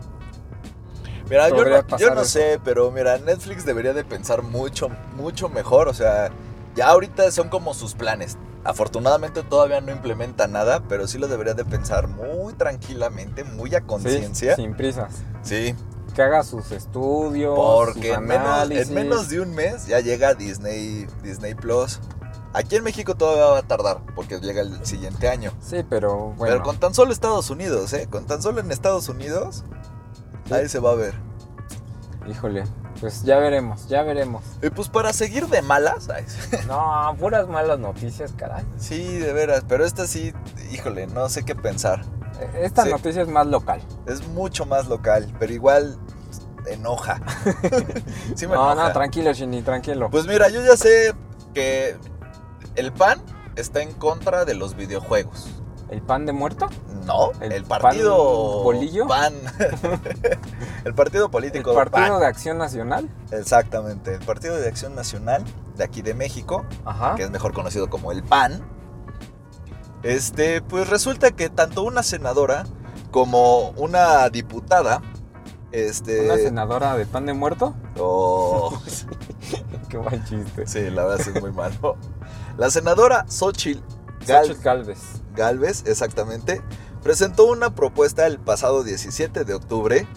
[1.29, 5.87] Mira, yo no, yo no sé, pero mira, Netflix debería de pensar mucho, mucho mejor.
[5.87, 6.29] O sea,
[6.75, 8.37] ya ahorita son como sus planes.
[8.63, 13.79] Afortunadamente todavía no implementa nada, pero sí lo debería de pensar muy tranquilamente, muy a
[13.79, 14.55] Sí, conciencia.
[14.55, 15.11] Sí, sin prisas.
[16.13, 17.55] Que haga sus estudios.
[17.57, 21.99] porque sus en menos, en menos de un mes ya llega Disney, Disney Plus.
[22.53, 25.53] Aquí en México todavía va a tardar, porque llega el siguiente año.
[25.61, 26.53] Sí, pero bueno.
[26.55, 28.07] Pero con tan solo Estados Unidos, ¿eh?
[28.09, 29.63] Con tan solo en Estados Unidos,
[30.47, 30.53] Sí.
[30.53, 31.13] ahí se va a ver.
[32.27, 32.65] Híjole,
[33.01, 34.43] pues ya veremos, ya veremos.
[34.61, 36.07] Y pues para seguir de malas,
[36.67, 38.63] No, puras malas noticias, caray.
[38.77, 40.33] Sí, de veras, pero esta sí,
[40.71, 42.05] híjole, no sé qué pensar.
[42.59, 42.89] Esta Sí.
[42.91, 43.81] noticia es más local.
[44.05, 45.97] Es mucho más local, pero igual
[46.67, 47.19] enoja.
[48.35, 48.87] sí me No, enoja.
[48.87, 50.09] no, tranquilo, Shinny, tranquilo.
[50.09, 51.13] Pues mira, yo ya sé
[51.53, 51.97] que
[52.75, 53.19] el PAN
[53.55, 55.49] está en contra de los videojuegos.
[55.91, 56.67] ¿El pan de muerto?
[57.05, 59.07] No, ¿El el, partido PAN bolillo?
[59.07, 59.33] PAN.
[60.85, 62.19] el partido político ¿El Partido PAN.
[62.21, 63.09] de Acción Nacional?
[63.31, 65.43] Exactamente, el Partido de Acción Nacional
[65.75, 67.15] de aquí de México, Ajá.
[67.15, 68.61] que es mejor conocido como el PAN.
[70.03, 72.63] Este, pues resulta que tanto una senadora
[73.11, 75.01] como una diputada,
[75.73, 77.75] este, ¿Una senadora de pan de muerto?
[77.99, 78.81] oh,
[79.89, 80.65] Qué buen chiste.
[80.67, 81.97] sí, la verdad es muy malo.
[82.57, 83.81] La senadora Xochitl
[84.25, 84.99] Xochitl Galvez.
[85.35, 86.61] Galvez, exactamente,
[87.03, 90.07] presentó una propuesta el pasado 17 de octubre,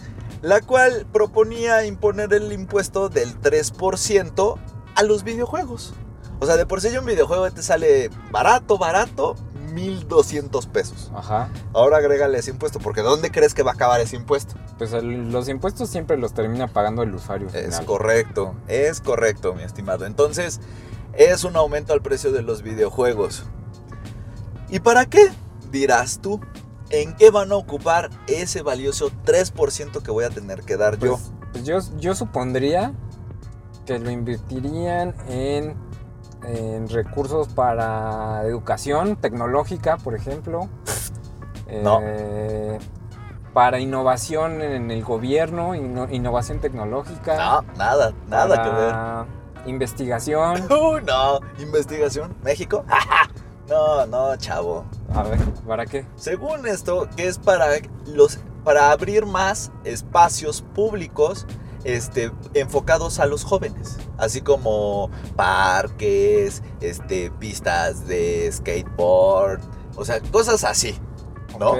[0.41, 4.57] la cual proponía imponer el impuesto del 3%
[4.95, 5.93] a los videojuegos.
[6.39, 9.35] O sea, de por sí un videojuego te sale barato, barato,
[9.73, 11.11] 1200 pesos.
[11.15, 11.49] Ajá.
[11.73, 14.55] Ahora agrégale ese impuesto, porque ¿dónde crees que va a acabar ese impuesto?
[14.77, 19.63] Pues el- los impuestos siempre los termina pagando el usuario Es correcto, es correcto, mi
[19.63, 20.05] estimado.
[20.05, 20.59] Entonces,
[21.13, 23.45] es un aumento al precio de los videojuegos.
[24.69, 25.29] ¿Y para qué?
[25.71, 26.39] Dirás tú.
[26.89, 31.13] ¿En qué van a ocupar ese valioso 3% que voy a tener que dar yo?
[31.13, 32.93] Pues, pues yo, yo supondría
[33.85, 35.75] que lo invertirían en,
[36.43, 40.69] en recursos para educación tecnológica, por ejemplo.
[41.81, 41.99] No.
[42.03, 42.77] Eh,
[43.51, 47.35] para innovación en el gobierno, inno- innovación tecnológica.
[47.37, 49.67] No, nada, nada que ver.
[49.67, 50.61] Investigación.
[50.71, 52.85] Uy, no, investigación, México.
[53.69, 54.85] no, no, chavo.
[55.13, 56.05] A ver, ¿para qué?
[56.15, 57.67] Según esto, que es para
[58.05, 61.45] los para abrir más espacios públicos
[61.85, 69.61] este, enfocados a los jóvenes, así como parques, este, pistas de skateboard,
[69.95, 70.97] o sea, cosas así,
[71.59, 71.71] ¿no?
[71.71, 71.79] Ok.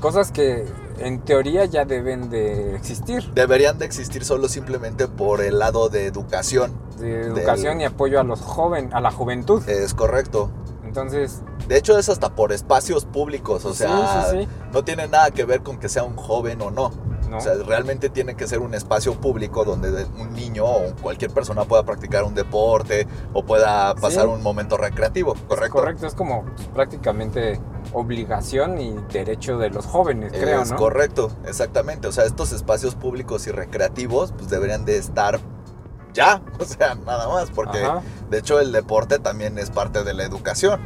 [0.00, 0.66] Cosas que
[0.98, 3.32] en teoría ya deben de existir.
[3.34, 8.24] Deberían de existir solo simplemente por el lado de educación, De educación y apoyo a
[8.24, 9.66] los joven, a la juventud.
[9.68, 10.50] es correcto.
[10.96, 14.48] Entonces, De hecho, es hasta por espacios públicos, o sea, sí, sí.
[14.72, 16.90] no tiene nada que ver con que sea un joven o no.
[17.28, 17.38] ¿no?
[17.38, 21.64] O sea, realmente tiene que ser un espacio público donde un niño o cualquier persona
[21.64, 25.78] pueda practicar un deporte o pueda pasar un momento recreativo, ¿correcto?
[25.78, 27.60] Correcto, es como pues, prácticamente
[27.92, 30.76] obligación y derecho de los jóvenes, creo, es ¿no?
[30.76, 32.08] correcto, exactamente.
[32.08, 35.40] O sea, estos espacios públicos y recreativos pues deberían de estar
[36.16, 38.02] ya, o sea, nada más, porque Ajá.
[38.30, 40.80] de hecho el deporte también es parte de la educación.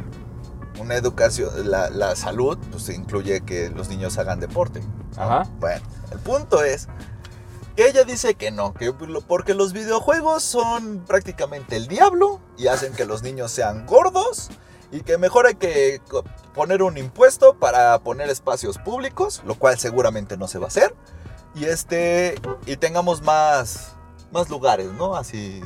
[0.79, 4.81] Una educación, la, la salud, pues incluye que los niños hagan deporte.
[4.81, 5.21] ¿no?
[5.21, 5.49] Ajá.
[5.59, 6.87] Bueno, el punto es
[7.75, 8.91] que ella dice que no, que
[9.27, 14.49] porque los videojuegos son prácticamente el diablo y hacen que los niños sean gordos
[14.91, 16.01] y que mejor hay que
[16.53, 20.93] poner un impuesto para poner espacios públicos, lo cual seguramente no se va a hacer,
[21.55, 23.95] y este y tengamos más
[24.31, 25.15] más lugares, ¿no?
[25.15, 25.61] Así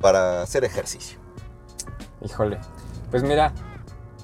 [0.00, 1.18] para hacer ejercicio.
[2.22, 2.60] Híjole.
[3.10, 3.52] Pues mira,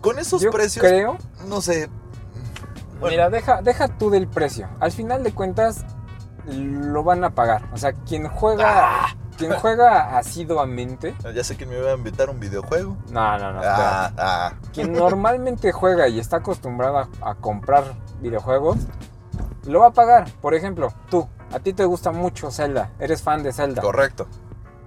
[0.01, 1.17] Con esos yo precios, creo
[1.47, 1.89] no sé.
[3.01, 3.09] Bueno.
[3.11, 4.69] Mira, deja, deja tú del precio.
[4.81, 5.85] Al final de cuentas,
[6.47, 7.69] lo van a pagar.
[7.73, 9.07] O sea, quien juega, Ah.
[9.37, 11.15] quien juega asiduamente.
[11.35, 12.97] Ya sé que me iba a invitar a un videojuego.
[13.11, 13.61] No, no, no.
[13.65, 14.53] Ah, ah.
[14.73, 17.85] Quien normalmente juega y está acostumbrado a, a comprar
[18.21, 18.79] videojuegos,
[19.67, 20.31] lo va a pagar.
[20.41, 23.83] Por ejemplo, tú, a ti te gusta mucho Zelda, eres fan de Zelda.
[23.83, 24.27] Correcto.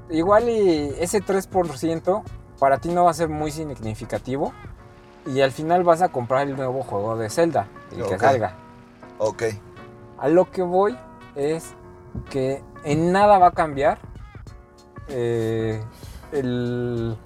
[0.10, 2.24] Igual y ese 3%
[2.60, 4.54] para ti no va a ser muy significativo.
[5.28, 8.54] Y al final vas a comprar el nuevo juego de Zelda, el que salga.
[9.18, 9.44] Ok.
[10.20, 10.96] A lo que voy
[11.36, 11.74] es
[12.30, 13.98] que en nada va a cambiar
[15.08, 15.84] eh,
[16.32, 17.18] el,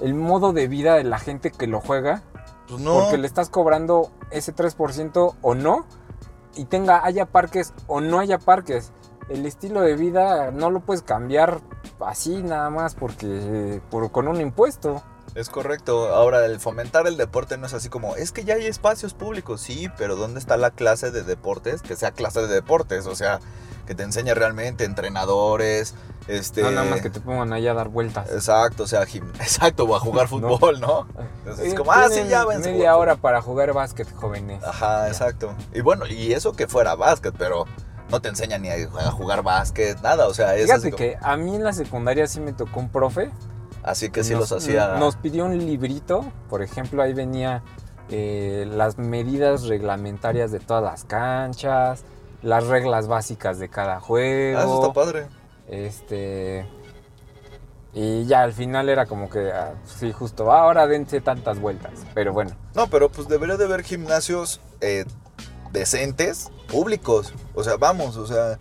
[0.00, 2.22] el modo de vida de la gente que lo juega,
[2.68, 3.00] Pues no.
[3.00, 5.86] porque le estás cobrando ese 3% o no,
[6.56, 8.92] y tenga, haya parques o no haya parques.
[9.28, 11.60] El estilo de vida no lo puedes cambiar
[12.00, 15.02] así nada más porque por, con un impuesto.
[15.34, 16.14] Es correcto.
[16.14, 19.60] Ahora, el fomentar el deporte no es así como, es que ya hay espacios públicos,
[19.60, 21.82] sí, pero ¿dónde está la clase de deportes?
[21.82, 23.38] Que sea clase de deportes, o sea,
[23.86, 25.94] que te enseñe realmente entrenadores,
[26.28, 26.62] este...
[26.62, 28.30] No nada más que te pongan ahí a dar vueltas.
[28.30, 31.06] Exacto, o sea, gim- exacto, o a jugar fútbol, ¿no?
[31.40, 34.62] Entonces, es Eh, como, ah, sí, ya a Media hora para jugar básquet, jóvenes.
[34.64, 35.08] Ajá, Ya.
[35.08, 35.54] exacto.
[35.72, 37.66] Y bueno, y eso que fuera básquet, pero
[38.10, 41.36] no te enseñan ni a jugar básquet, nada, o sea, es Fíjate como- que a
[41.36, 43.30] mí en la secundaria sí me tocó un profe.
[43.82, 44.96] Así que sí nos, los hacía...
[44.98, 47.62] Nos pidió un librito, por ejemplo, ahí venía
[48.10, 52.04] eh, las medidas reglamentarias de todas las canchas,
[52.42, 54.58] las reglas básicas de cada juego.
[54.58, 55.26] Ah, eso está padre.
[55.68, 56.66] Este.
[57.92, 61.92] Y ya al final era como que, ah, sí, justo, ahora dense tantas vueltas.
[62.14, 65.04] Pero bueno, No, pero pues debería de haber gimnasios eh,
[65.72, 67.32] decentes, públicos.
[67.54, 68.58] O sea, vamos, o sea,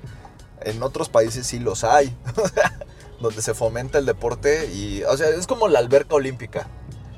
[0.62, 2.16] en otros países sí los hay.
[3.20, 6.68] donde se fomenta el deporte y, o sea, es como la alberca olímpica.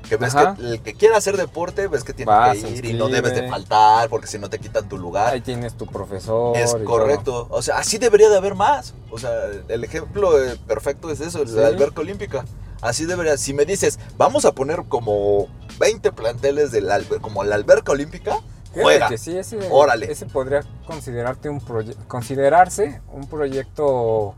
[0.08, 0.56] Que ves Ajá.
[0.56, 3.48] que el que quiera hacer deporte, ves que tiene que ir y no debes de
[3.48, 5.32] faltar porque si no te quitan tu lugar.
[5.32, 6.54] ahí tienes tu profesor.
[6.56, 6.84] Es todo.
[6.84, 7.46] correcto.
[7.50, 8.92] O sea, así debería de haber más.
[9.10, 9.30] O sea,
[9.68, 11.54] el ejemplo eh, perfecto es eso, Sí.
[11.54, 12.44] la alberca olímpica.
[12.82, 13.38] Así debería.
[13.38, 15.46] Si me dices, vamos a poner como
[15.78, 18.36] 20 planteles de la, alber- como la alberca olímpica,
[18.74, 19.08] juega.
[19.08, 20.10] que sí, ese, Órale.
[20.12, 21.60] ese podría considerarte un
[22.08, 24.34] considerarse un proyecto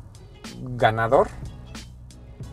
[0.61, 1.29] ganador.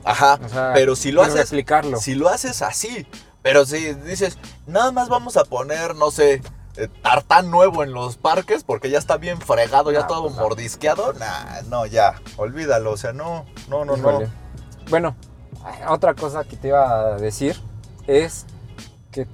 [0.04, 0.40] Ajá.
[0.44, 1.98] O sea, pero si lo haces, replicarlo.
[1.98, 3.08] si lo haces así,
[3.42, 6.42] pero si dices, nada más vamos a poner, no sé,
[6.78, 10.36] eh, tartán nuevo en los parques porque ya está bien fregado, ya No, todo pues
[10.36, 14.28] mordisqueado, nah, no, ya, olvídalo, o sea, no, no, no, Híjole.
[14.28, 14.32] no.
[14.90, 15.16] Bueno,
[15.88, 17.60] otra cosa que te iba a decir
[18.08, 18.46] es
[19.12, 19.28] que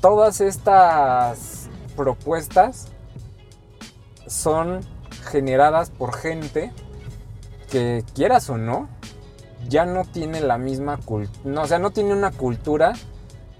[0.00, 2.88] todas estas propuestas
[4.26, 4.80] son
[5.30, 6.72] generadas por gente
[7.70, 8.88] que quieras o no,
[9.68, 12.92] ya no tiene la misma cultura, no, o sea, no tiene una cultura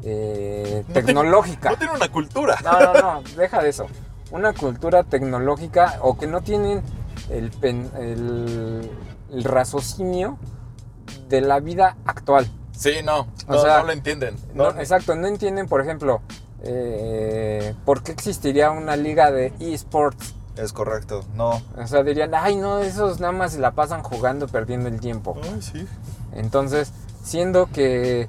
[0.04, 1.70] eh, No tiene- tecnológica.
[1.70, 2.58] No tiene una cultura.
[2.64, 3.86] No, no, no, deja de eso.
[4.32, 6.82] Una cultura tecnológica o que no tienen
[7.30, 8.90] el, pen- el,
[9.30, 10.38] el raciocinio
[11.28, 12.50] de la vida actual.
[12.76, 14.36] Sí, no, O no, sea, no lo entienden.
[14.54, 16.20] No, No, exacto, no entienden, por ejemplo,
[16.64, 20.34] eh, por qué existiría una liga de esports.
[20.56, 21.62] Es correcto, no.
[21.76, 25.36] O sea, dirían, ay, no, esos nada más se la pasan jugando, perdiendo el tiempo.
[25.42, 25.86] Ay, sí.
[26.32, 28.28] Entonces, siendo que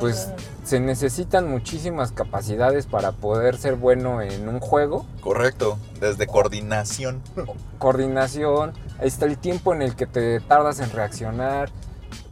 [0.00, 0.32] pues
[0.64, 7.22] se necesitan muchísimas capacidades para poder ser bueno en un juego, Correcto, desde coordinación.
[7.78, 11.70] coordinación, ahí está el tiempo en el que te tardas en reaccionar,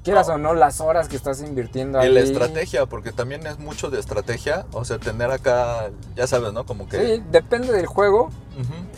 [0.05, 2.13] quieras o no las horas que estás invirtiendo Y ahí.
[2.13, 6.65] la estrategia, porque también es mucho de estrategia, o sea, tener acá, ya sabes, ¿no?
[6.67, 7.17] Como que...
[7.17, 8.31] Sí, depende del juego,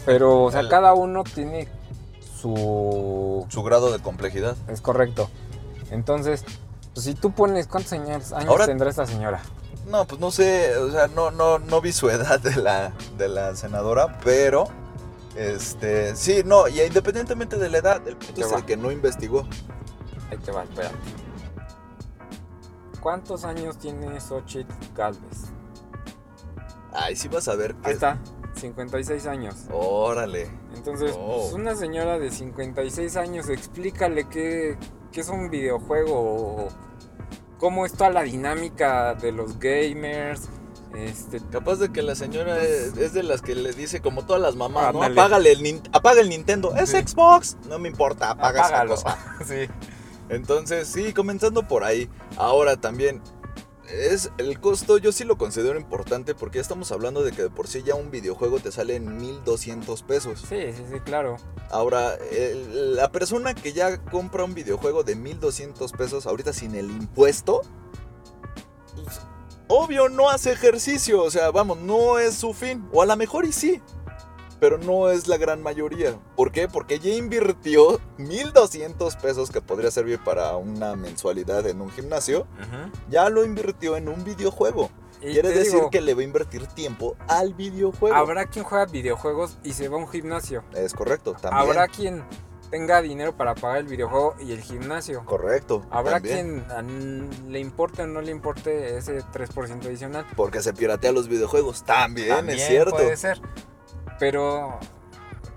[0.05, 1.69] pero o sea, El- cada uno tiene
[2.41, 4.57] su Su grado de complejidad.
[4.69, 5.31] es correcto.
[5.91, 6.45] Entonces,
[6.93, 9.41] pues si tú pones cuántos años, años Ahora- tendrá esta señora?
[9.89, 13.29] No, pues no sé, o sea, no, no, no vi su edad de la, de
[13.29, 14.67] la senadora, pero...
[15.37, 19.47] Este, sí, no, y independientemente de la edad, el punto es el que no investigó.
[20.31, 20.95] Ahí te va, espérate.
[23.01, 25.45] ¿Cuántos años tiene Xochitl Galvez?
[26.93, 27.89] Ay, sí vas a ver que...
[27.89, 28.19] Ahí está,
[28.55, 29.55] 56 años.
[29.71, 30.49] Órale.
[30.75, 31.41] Entonces, Oh.
[31.43, 34.77] pues, una señora de 56 años, explícale qué,
[35.13, 36.69] qué es un videojuego o
[37.59, 40.49] cómo está la dinámica de los gamers.
[40.95, 44.41] Este, Capaz de que la señora es, es de las que le dice como todas
[44.41, 45.03] las mamás, ¿no?
[45.03, 46.75] Apágale el, apaga el Nintendo.
[46.75, 46.91] Es.
[46.93, 47.57] Xbox.
[47.69, 49.19] No me importa, apaga esa cosa.
[49.47, 49.69] sí.
[50.29, 52.09] Entonces, sí, comenzando por ahí.
[52.37, 53.21] Ahora también,
[53.89, 57.51] es el costo, yo sí lo considero importante porque ya estamos hablando de que de
[57.51, 60.41] por sí ya un videojuego te sale en 1200 pesos.
[60.49, 61.37] Sí, sí, sí, claro.
[61.71, 66.91] Ahora, el- la persona que ya compra un videojuego de 1200 pesos, ahorita sin el
[66.91, 67.63] impuesto,
[68.97, 69.21] pues,
[69.69, 73.45] obvio no hace ejercicio, o sea, vamos, no es su fin, o a lo mejor
[73.45, 73.81] y sí,
[74.61, 76.19] pero no es la gran mayoría.
[76.37, 76.69] ¿Por qué?
[76.69, 82.47] Porque ya invirtió 1200 pesos que podría servir para una mensualidad en un gimnasio,
[83.09, 84.91] ya lo invirtió en un videojuego.
[85.21, 88.15] Y Quiere decir digo, que le va a invertir tiempo al videojuego.
[88.15, 90.63] Habrá quien juega videojuegos y se va a un gimnasio.
[90.75, 91.55] Es correcto, también.
[91.63, 92.23] Habrá quien
[92.71, 95.25] tenga dinero para pagar el videojuego y el gimnasio.
[95.25, 95.87] Correcto.
[95.91, 96.65] Habrá también.
[96.69, 100.27] quien le importe o no le importe ese 3% adicional.
[100.37, 101.85] Porque se piratea los videojuegos.
[101.85, 102.97] También, También es cierto.
[102.97, 103.41] puede ser.
[104.19, 104.79] Pero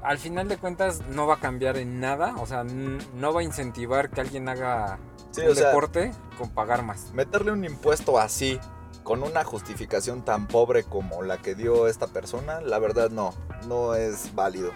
[0.02, 2.36] al final de cuentas no va a cambiar en nada.
[2.38, 4.98] O sea, no va a incentivar que alguien haga
[5.32, 7.12] Sí, un o sea, deporte con pagar más.
[7.14, 8.60] meterle un impuesto así,
[9.04, 13.34] con una justificación tan pobre como la que dio esta persona, la verdad no,
[13.68, 14.72] no es válido.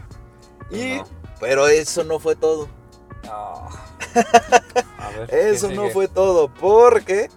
[0.69, 1.05] Y, No.
[1.39, 2.67] pero eso no fue todo.
[3.29, 3.67] Ah.
[4.99, 7.29] A ver, ¿qué Eso no fue todo, porque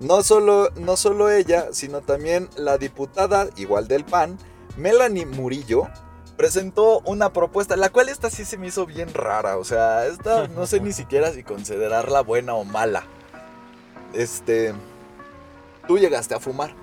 [0.00, 4.38] no solo, no solo ella, sino también la diputada, igual del PAN,
[4.76, 5.88] Melanie Murillo,
[6.36, 10.48] presentó una propuesta, la cual esta sí se me hizo bien rara, o sea, esta
[10.48, 13.04] no sé ni siquiera si considerarla buena o mala.
[14.12, 14.74] Este,
[15.86, 16.74] tú llegaste a fumar,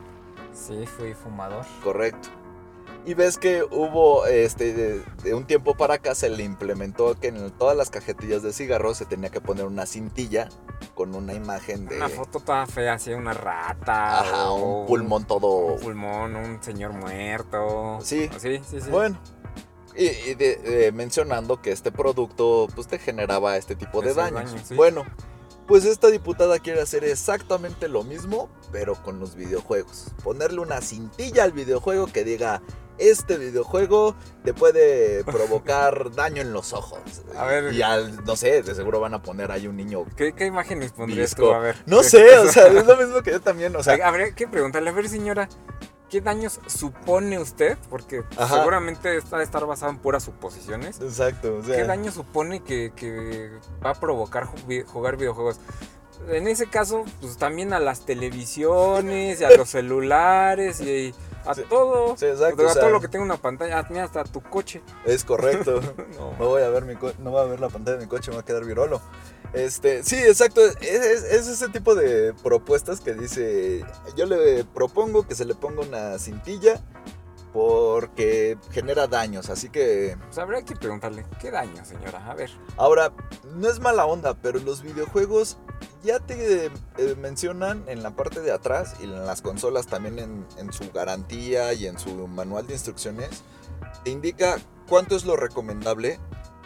[0.53, 1.65] Sí, fui fumador.
[1.83, 2.29] correcto.
[3.05, 7.27] Y ves que hubo, este, de, de un tiempo para acá se le implementó que
[7.29, 10.49] en todas las cajetillas de cigarros se tenía que poner una cintilla
[10.95, 14.19] con una imagen de Una foto toda fea, así una rata.
[14.19, 15.47] ajá, o un pulmón todo.
[15.75, 17.99] Un pulmón, un señor muerto.
[18.03, 18.29] Sí.
[18.37, 18.89] Sí, sí, sí.
[18.91, 19.17] Bueno.
[19.95, 24.51] Y, y de- mencionando que este producto pues te generaba este tipo de daños.
[24.51, 24.75] daño, sí.
[24.75, 25.03] Bueno,
[25.67, 30.11] pues esta diputada quiere hacer exactamente lo mismo, pero con los videojuegos.
[30.23, 32.61] Ponerle una cintilla al videojuego que diga,
[32.99, 36.99] este videojuego te puede provocar daño en los ojos.
[37.37, 37.73] A ver.
[37.73, 40.05] Y al, no sé, de seguro van a poner ahí un niño.
[40.15, 41.51] ¿Qué, qué imágenes pondrías tú?
[41.51, 41.77] A ver.
[41.85, 44.89] No sé, o sea, es lo mismo que yo también, o sea, Habría que preguntarle,
[44.89, 45.49] a ver, señora,
[46.09, 47.77] ¿qué daños supone usted?
[47.89, 48.57] Porque Ajá.
[48.57, 50.99] seguramente está de estar basado en puras suposiciones.
[51.01, 53.51] exacto, o sea, ¿Qué daño supone que, que
[53.85, 55.59] va a provocar jugar videojuegos?
[56.27, 61.13] En ese caso, pues también a las televisiones y a los celulares y
[61.49, 61.63] a Sí.
[61.67, 62.15] todo.
[62.17, 64.81] Sí, exacto, a o sea- todo lo que tenga una pantalla, ah, hasta tu coche.
[65.05, 65.79] es correcto.
[66.19, 66.33] No.
[66.37, 68.29] No voy a ver mi co- no voy a ver la pantalla de mi coche,
[68.31, 69.01] me va a quedar virolo.
[69.53, 70.61] Este, sí, exacto.
[70.65, 73.83] Es, es- es ese tipo de propuestas que dice.
[74.15, 76.81] Yo le propongo que se le ponga una cintilla
[77.53, 79.49] porque genera daños.
[79.49, 80.17] Así que.
[80.25, 82.25] Pues habría que preguntarle, ¿qué daño, señora?
[82.29, 82.49] A ver.
[82.77, 83.11] Ahora,
[83.55, 85.57] no es mala onda, pero los videojuegos
[86.03, 90.45] ya te eh, mencionan en la parte de atrás y en las consolas también en,
[90.57, 93.43] en su garantía y en su manual de instrucciones.
[94.03, 94.57] Te indica
[94.87, 96.19] cuánto es lo recomendable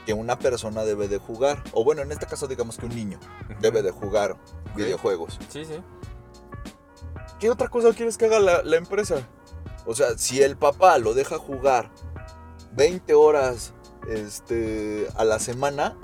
[0.05, 1.63] que una persona debe de jugar.
[1.71, 3.19] O bueno, en este caso digamos que un niño
[3.59, 4.37] debe de jugar
[4.75, 5.39] videojuegos.
[5.49, 5.81] Sí, sí.
[7.39, 9.27] ¿Qué otra cosa quieres que haga la, la empresa?
[9.85, 11.91] O sea, si el papá lo deja jugar
[12.73, 13.73] 20 horas
[14.07, 15.97] este, a la semana,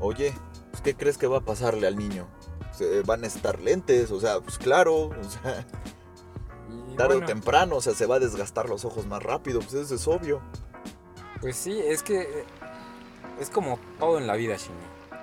[0.00, 0.32] oye,
[0.70, 2.26] pues, ¿qué crees que va a pasarle al niño?
[2.72, 5.66] Se van a estar lentes, o sea, pues claro, o sea,
[6.96, 9.74] tarde bueno, o temprano, o sea, se va a desgastar los ojos más rápido, pues
[9.74, 10.40] eso es obvio.
[11.40, 12.44] Pues sí, es que eh,
[13.40, 14.76] es como todo en la vida, Shini.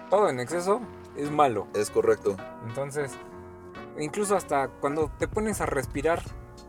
[0.10, 0.82] Todo en exceso
[1.18, 1.68] es malo.
[1.74, 2.38] Es correcto.
[2.68, 3.12] Entonces,
[4.00, 6.22] incluso hasta cuando te pones a respirar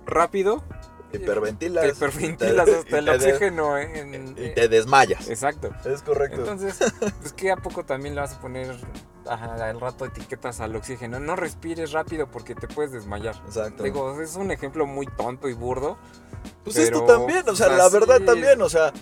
[0.07, 0.63] rápido,
[1.13, 1.85] Hiperventilas.
[1.85, 4.35] te hiperventilas hasta el oxígeno en...
[4.37, 5.29] Y te desmayas.
[5.29, 5.71] Exacto.
[5.85, 6.41] Es correcto.
[6.41, 6.79] Entonces,
[7.21, 8.77] pues que a poco también le vas a poner
[9.27, 11.19] al rato etiquetas al oxígeno.
[11.21, 13.37] No respires rápido porque te puedes desmayar.
[13.47, 13.83] Exacto.
[13.83, 15.99] Digo, es un ejemplo muy tonto y burdo.
[16.65, 18.93] Pues Pero, esto también, o sea, la verdad también, o sea,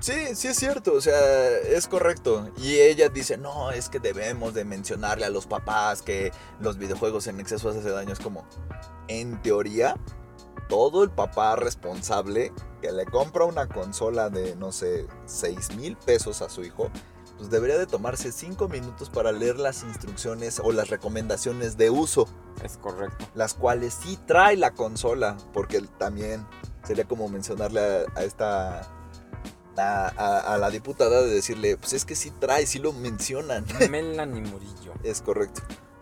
[0.00, 2.50] sí, sí es cierto, o sea, es correcto.
[2.56, 7.26] Y ella dice, no, es que debemos de mencionarle a los papás que los videojuegos
[7.26, 8.12] en exceso hacen daño.
[8.12, 8.46] Es como,
[9.08, 9.96] en teoría,
[10.68, 16.42] todo el papá responsable que le compra una consola de, no sé, 6 mil pesos
[16.42, 16.90] a su hijo,
[17.38, 22.26] pues debería de tomarse 5 minutos para leer las instrucciones o las recomendaciones de uso
[22.64, 23.26] Es correcto.
[23.34, 26.46] las cuales sí trae la consola, porque también
[26.86, 28.80] sería como mencionarle a, a esta
[29.76, 33.66] a, a- a la diputada de decirle, pues es que sí trae, sí lo mencionan.
[33.90, 34.94] Melanie Murillo.
[35.02, 35.60] Es correcto.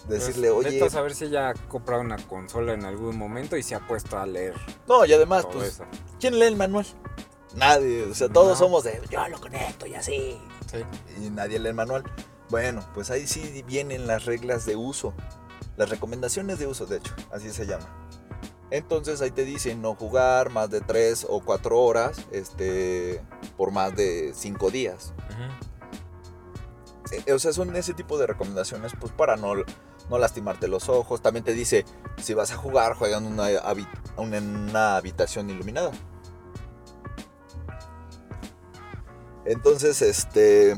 [0.09, 3.63] Decirle, Pues, oye, a saber si ella ha comprado una consola en algún momento y
[3.63, 4.55] se ha puesto a leer
[4.87, 5.85] no, y además, pues, eso.
[6.21, 6.87] ¿quién lee el manual?
[7.55, 8.67] Nadie, o sea, todos No.
[8.67, 10.39] somos de, yo lo conecto y así.
[10.71, 10.79] Sí.
[11.25, 12.03] Y nadie lee el manual.
[12.51, 15.15] Bueno, pues ahí sí vienen las reglas de uso.
[15.77, 17.87] Las recomendaciones de uso, de hecho, así se llama.
[18.71, 23.23] Entonces ahí te dicen no jugar más de 3 o 4 horas este,
[23.57, 25.13] por más de 5 días.
[27.27, 29.55] Eh, O sea, son ese tipo de recomendaciones pues para no,
[30.11, 31.23] no lastimarte los ojos.
[31.23, 31.85] También te dice,
[32.23, 33.49] si vas a jugar, juega en una,
[34.17, 35.93] una habitación iluminada.
[39.45, 40.77] Entonces, este...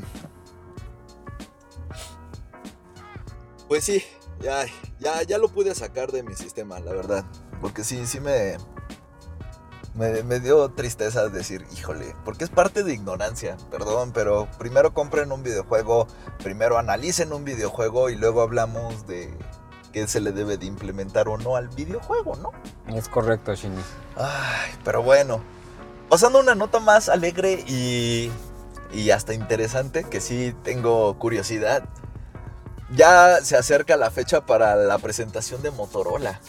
[3.68, 4.02] Pues sí,
[4.40, 4.64] ya,
[5.00, 7.24] ya, ya lo pude sacar de mi sistema, la verdad.
[7.60, 8.56] Porque sí, sí me,
[9.96, 15.32] me, me dio tristeza decir, híjole, porque es parte de ignorancia, perdón, pero primero compren
[15.32, 16.06] un videojuego,
[16.42, 19.34] primero analicen un videojuego y luego hablamos de
[19.92, 22.52] qué se le debe de implementar o no al videojuego, ¿no?
[22.94, 23.80] Es correcto, Shinny.
[24.16, 25.40] Ay, pero bueno,
[26.10, 28.30] pasando a una nota más alegre y,
[28.92, 31.88] y hasta interesante, que sí tengo curiosidad.
[32.90, 36.40] Ya se acerca la fecha para la presentación de Motorola.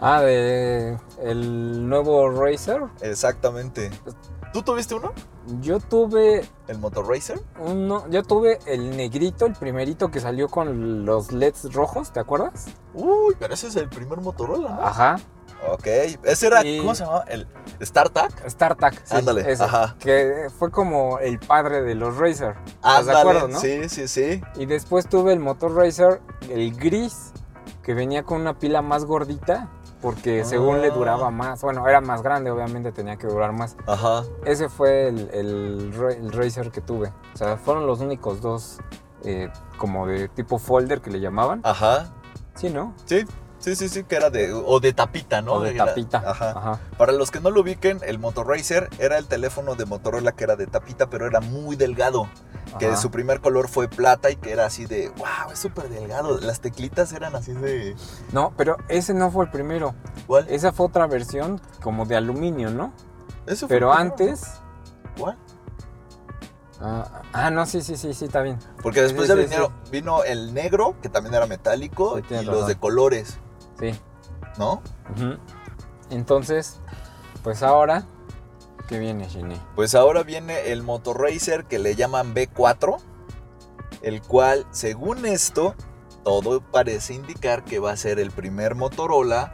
[0.00, 2.82] Ah, de el nuevo Razer.
[3.00, 3.90] Exactamente.
[4.52, 5.12] ¿Tú tuviste uno?
[5.60, 7.40] Yo tuve ¿El Motor Racer?
[7.58, 12.66] uno, yo tuve el negrito, el primerito que salió con los LEDs rojos, ¿te acuerdas?
[12.94, 14.82] Uy, pero ese es el primer Motorola, ¿no?
[14.82, 15.16] Ajá.
[15.72, 15.86] Ok,
[16.24, 17.24] ese era, Y- ¿cómo se llamaba?
[17.28, 17.46] El
[17.82, 18.48] StarTAC.
[18.48, 18.94] StarTAC.
[19.04, 19.96] sí, Ándale, ese, ajá.
[19.98, 22.56] Que fue como el padre de los Razer.
[22.66, 23.58] ¿Estás de acuerdo, no?
[23.60, 24.42] Sí, sí, sí.
[24.56, 26.20] Y después tuve el Motor Racer,
[26.50, 27.32] el gris,
[27.82, 29.70] que venía con una pila más gordita,
[30.00, 30.94] porque según le Ah.
[30.94, 31.60] duraba más.
[31.62, 33.76] Bueno, era más grande, obviamente tenía que durar más.
[33.86, 34.24] Ajá.
[34.44, 37.12] Ese fue el, el, el Razer que tuve.
[37.34, 38.78] O sea, fueron los únicos dos
[39.24, 41.60] eh, como de tipo folder que le llamaban.
[41.64, 42.12] Ajá.
[42.54, 42.94] Sí, ¿no?
[43.04, 43.24] Sí,
[43.66, 44.52] sí, sí, sí, que era de.
[44.52, 45.54] O de tapita, ¿no?
[45.54, 46.18] o de Era- tapita.
[46.24, 46.50] Ajá.
[46.50, 46.80] Ajá.
[46.96, 50.44] Para los que no lo ubiquen, el Motor Racer era el teléfono de Motorola que
[50.44, 52.28] era de tapita, pero era muy delgado.
[52.78, 55.08] Que su primer color fue plata y que era así de.
[55.16, 55.52] ¡Wow!
[55.52, 56.38] Es súper delgado.
[56.40, 57.94] Las teclitas eran así de.
[58.32, 59.94] No, pero ese no fue el primero.
[60.26, 60.46] ¿Cuál?
[60.48, 62.92] Esa fue otra versión como de aluminio, ¿no?
[63.46, 64.42] Ese fue Pero el antes...
[65.18, 65.38] ¿Cuál?
[66.80, 68.58] Ah, ah, no, sí, sí, sí, sí, está bien.
[68.82, 72.46] Porque después Sí, ya sí, vinieron- vino el negro, que también era metálico, y los
[72.46, 72.66] razón.
[72.66, 73.38] de colores,
[73.78, 73.94] Sí.
[74.58, 74.82] ¿no?
[76.10, 76.78] Entonces,
[77.42, 78.04] pues ahora,
[78.88, 79.60] ¿qué viene, Shinny?
[79.74, 82.96] Pues ahora viene el Motor Racer que le llaman B4,
[84.02, 85.74] el cual, según esto,
[86.24, 89.52] todo parece indicar que va a ser el primer Motorola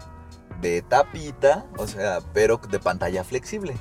[0.60, 3.74] de tapita, o sea, pero de pantalla flexible.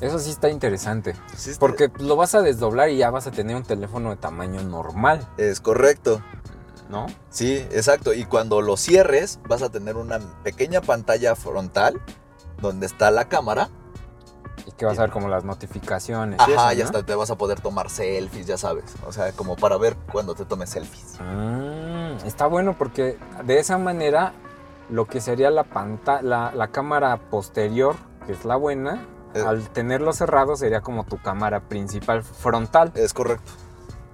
[0.00, 1.14] Eso sí está interesante.
[1.36, 4.16] Sí, está- Porque lo vas a desdoblar y ya vas a tener un teléfono de
[4.16, 6.20] tamaño normal, Es correcto.
[6.88, 7.06] ¿No?
[7.30, 8.12] Sí, exacto.
[8.12, 12.00] Y cuando lo cierres, vas a tener una pequeña pantalla frontal
[12.60, 13.68] donde está la cámara.
[14.66, 16.38] Y que vas a ver como las notificaciones.
[16.38, 16.84] Ajá, eso, y ¿no?
[16.84, 18.84] hasta te vas a poder tomar selfies, ya sabes.
[19.06, 21.18] O sea, como para ver cuando te tomes selfies.
[21.20, 24.34] Mm, está bueno porque de esa manera
[24.90, 29.42] lo que sería la pantalla, la, la cámara posterior, que es la buena, Eh.
[29.44, 32.92] al tenerlo cerrado sería como tu cámara principal frontal.
[32.94, 33.50] Es correcto.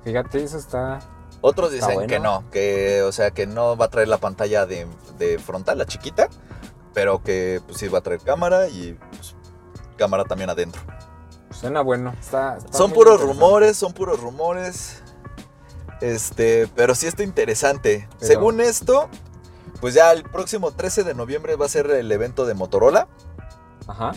[0.04, 1.00] Fíjate, eso está.
[1.40, 2.08] Otros dicen bueno.
[2.08, 4.86] que no, que, o sea, que no va a traer la pantalla de,
[5.18, 6.28] de frontal, la chiquita,
[6.94, 9.36] pero que pues, sí va a traer cámara y pues,
[9.96, 10.82] cámara también adentro.
[11.50, 12.14] Suena bueno.
[12.20, 15.02] Está, está Son puros rumores, son puros rumores.
[16.00, 18.08] Este, pero sí está interesante.
[18.18, 19.08] Pero- Según esto,
[19.80, 23.08] pues ya el próximo 13 de noviembre va a ser el evento de Motorola
[23.86, 24.12] Ajá.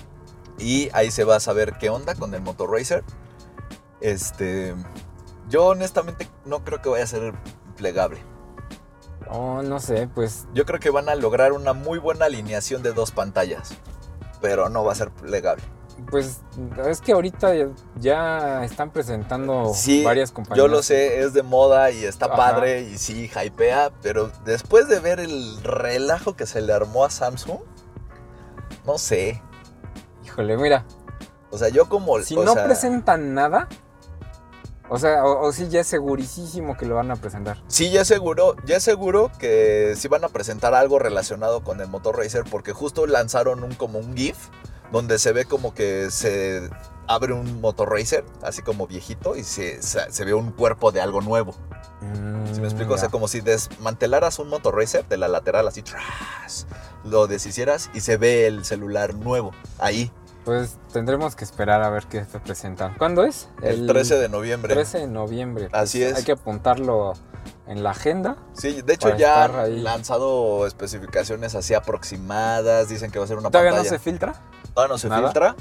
[0.60, 3.04] y ahí se va a saber qué onda con el Motor Racer.
[4.02, 4.76] Este,
[5.52, 7.34] yo honestamente no creo que vaya a ser
[7.78, 8.20] plegable.
[9.30, 12.92] Oh, no sé, pues Yo creo que van a lograr una muy buena alineación de
[12.94, 13.74] dos pantallas,
[14.42, 15.64] pero no va a ser plegable.
[16.10, 16.42] Pues
[16.88, 17.54] es que ahorita
[18.00, 20.58] ya, están presentando Sí, varias compañías.
[20.58, 22.36] Yo lo sé, es de moda y está Ajá.
[22.36, 27.10] padre y sí, hypea, pero después de ver el relajo que se le armó a
[27.10, 27.60] Samsung,
[28.86, 29.42] no sé.
[30.26, 30.86] Híjole, mira,
[31.52, 32.20] O sea, yo como...
[32.20, 33.68] si no sea, presentan nada,
[34.94, 37.58] o sea, o, o sí ya es segurísimo que lo van a presentar.
[37.68, 42.18] Sí, ya seguro, ya seguro que sí van a presentar algo relacionado con el Motor
[42.18, 44.36] Racer porque justo lanzaron un como un GIF
[44.92, 46.70] donde se ve como que se
[47.08, 51.02] abre un Motor Racer, así como viejito, y se, se, se ve un cuerpo de
[51.02, 51.54] algo nuevo.
[52.54, 52.94] ¿Sí me explico?
[52.94, 56.68] O sea, Mm, como si desmantelaras un Motor Racer de la lateral así, tras,
[57.04, 60.12] lo deshicieras y se ve el celular nuevo ahí,
[60.46, 62.96] Pues tendremos que esperar a ver qué se presentan.
[62.98, 63.48] ¿Cuándo es?
[63.62, 64.74] el, 13 de noviembre.
[64.74, 65.70] 13 de noviembre.
[65.70, 66.18] Pues Así es.
[66.18, 67.14] Hay que apuntarlo
[67.68, 68.38] en la agenda.
[68.54, 73.50] Sí, de hecho ya han lanzado especificaciones así aproximadas, dicen que va a ser una
[73.50, 73.92] ¿Todavía pantalla.
[73.92, 74.34] no se filtra?
[74.74, 75.22] Todavía no se ¿Nada?
[75.22, 75.56] filtra.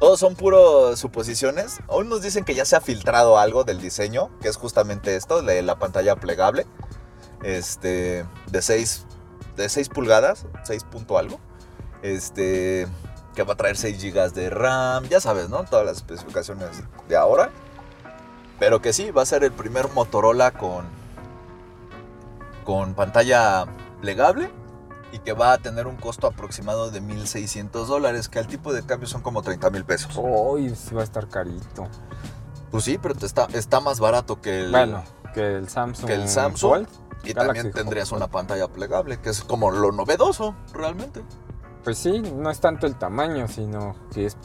[0.00, 1.80] Todos son puros suposiciones.
[1.88, 5.42] Aún nos dicen que ya se ha filtrado algo del diseño, que es justamente esto,
[5.42, 6.66] la, la pantalla plegable.
[7.42, 9.06] Este, de 6
[9.56, 11.38] de 6 pulgadas, 6 punto algo.
[12.02, 12.86] Este,
[13.34, 15.64] que va a traer 6 GB de RAM, ya sabes, ¿no?
[15.64, 17.50] Todas las especificaciones de ahora.
[18.58, 20.84] Pero que sí, va a ser el primer Motorola con
[22.64, 23.66] con pantalla
[24.00, 24.50] plegable
[25.12, 28.84] y que va a tener un costo aproximado de 1.600 dólares, que al tipo de
[28.84, 30.12] cambio son como 30 mil pesos.
[30.16, 31.88] Uy, sí va a estar carito.
[32.70, 36.06] Pues sí, pero te está, está más barato que el, Bueno, que el Samsung.
[36.06, 36.86] que el Samsung.
[37.22, 41.22] Y Galaxy también tendrías una pantalla plegable, que es como lo novedoso realmente.
[41.84, 44.36] Pues sí, no es tanto el tamaño, sino que es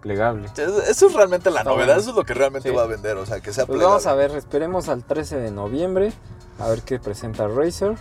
[0.00, 0.48] plegable.
[0.56, 2.74] Eso es realmente la Está novedad, eso es lo que realmente Sí.
[2.74, 3.86] va a vender, o sea, que sea Pues plegable.
[3.86, 6.12] vamos a ver, esperemos al 13 de noviembre
[6.58, 7.96] a ver qué presenta Razer.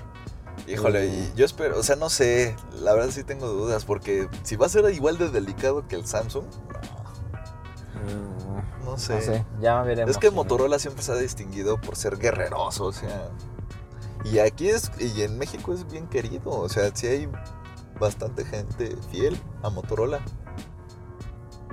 [0.68, 1.14] Híjole, Mm.
[1.14, 4.68] y yo espero, o sea, no sé, la verdad sí tengo dudas, porque si va
[4.68, 6.46] a ser igual de delicado que el Samsung,
[7.96, 9.16] Mm, no, no sé.
[9.16, 10.12] No sé, ya veremos.
[10.12, 13.30] Es que Motorola siempre se ha distinguido por ser guerreroso, o sea.
[14.26, 17.30] Y aquí es, y en México es bien querido, o sea, sí hay
[18.00, 20.20] bastante gente fiel a Motorola.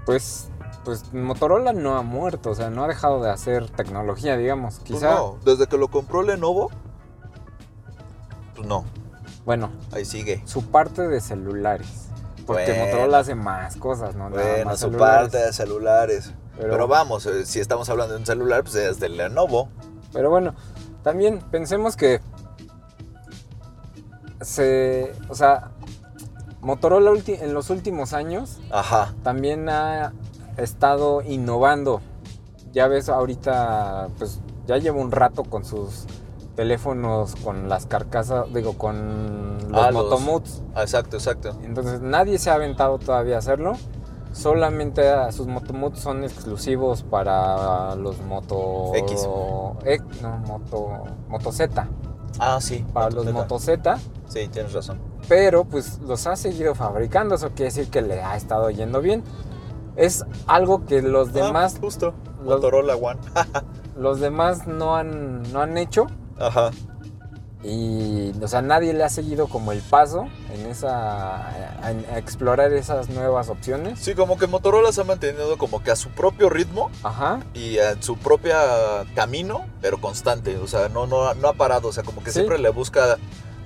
[0.06, 0.50] Pues,
[0.84, 4.76] pues Motorola no ha muerto, o sea, no ha dejado de hacer tecnología, digamos.
[4.76, 6.70] Pues Quizá, no, desde que lo compró Lenovo,
[8.54, 8.84] pues no,
[9.44, 10.42] bueno, ahí sigue.
[10.46, 12.06] su parte de celulares.
[12.46, 12.86] Porque Bueno.
[12.86, 14.28] Motorola hace más cosas, ¿no?
[14.30, 16.32] Nada Bueno, más su parte de celulares.
[16.56, 19.68] Pero, Pero, vamos, eh, si estamos hablando de un celular, pues es del Lenovo.
[20.12, 20.54] pero bueno,
[21.02, 22.20] también pensemos que
[24.40, 25.70] se, o sea,
[26.62, 29.14] Motorola en los últimos años Ajá.
[29.22, 30.12] también ha
[30.56, 32.00] estado innovando.
[32.72, 36.04] Ya ves, ahorita, pues ya lleva un rato con sus
[36.56, 40.62] teléfonos, con las carcasas, digo, con los Ah, los- Motomoods.
[40.74, 41.56] Ah, Exacto, exacto.
[41.64, 43.72] Entonces nadie se ha aventado todavía a hacerlo.
[44.32, 45.02] Solamente
[45.32, 49.26] sus Motomoods son exclusivos para los Moto X.
[49.84, 51.88] E- no, Moto Moto Z,
[52.38, 52.84] Ah, sí.
[52.92, 53.98] para los Moto Z,
[54.30, 54.98] Sí, tienes razón.
[55.28, 59.22] pero pues los ha seguido fabricando, eso quiere decir que le ha estado yendo bien.
[59.96, 62.14] Es algo que los demás Ah, justo.
[62.44, 63.20] los- Motorola One.
[63.96, 66.06] los demás no han no han hecho
[66.38, 66.70] Ajá.
[67.62, 71.50] y o sea, nadie le ha seguido como el paso en esa
[71.90, 73.98] en explorar esas nuevas opciones.
[73.98, 77.40] Sí, como que Motorola se ha mantenido como que a su propio ritmo Ajá.
[77.52, 78.54] y a su propio
[79.14, 80.56] camino, pero constante.
[80.58, 81.88] O sea, no, no, no ha parado.
[81.88, 82.34] O sea, como que Sí.
[82.38, 83.18] siempre le busca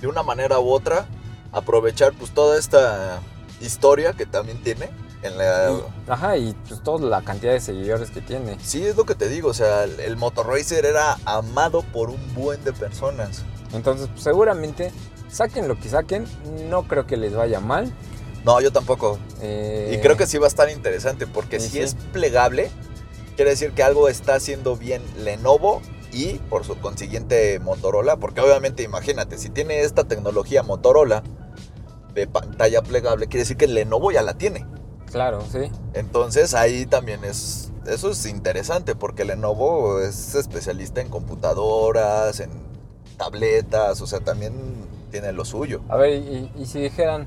[0.05, 1.07] de una manera u otra
[1.51, 3.21] aprovechar pues toda esta
[3.61, 4.91] historia que también tiene
[5.23, 5.71] en la...
[5.73, 8.59] Y- ajá, y pues toda la cantidad de seguidores que tiene.
[8.63, 9.49] Sí, es lo que te digo.
[9.49, 13.43] O sea, el, el Motorracer era amado por un buen de personas.
[13.73, 14.93] Entonces, pues, seguramente,
[15.31, 16.27] saquen lo que saquen,
[16.69, 17.91] no creo que les vaya mal.
[18.45, 19.19] No, yo tampoco.
[19.41, 21.81] Eh, Y creo que sí va a estar interesante porque sí, si sí.
[21.81, 22.71] es plegable,
[23.37, 25.81] quiere decir que algo está haciendo bien Lenovo
[26.15, 31.23] y por su consiguiente Motorola, porque obviamente imagínate, si tiene esta tecnología Motorola
[32.15, 34.65] de pantalla plegable, quiere decir que Lenovo ya la tiene.
[35.11, 35.71] Claro, sí.
[35.93, 42.51] Entonces ahí también es, eso es interesante porque Lenovo es especialista en computadoras, en
[43.17, 44.55] tabletas, o sea, también
[45.11, 45.83] tiene lo suyo.
[45.89, 47.27] A ver, y, y si dijeran,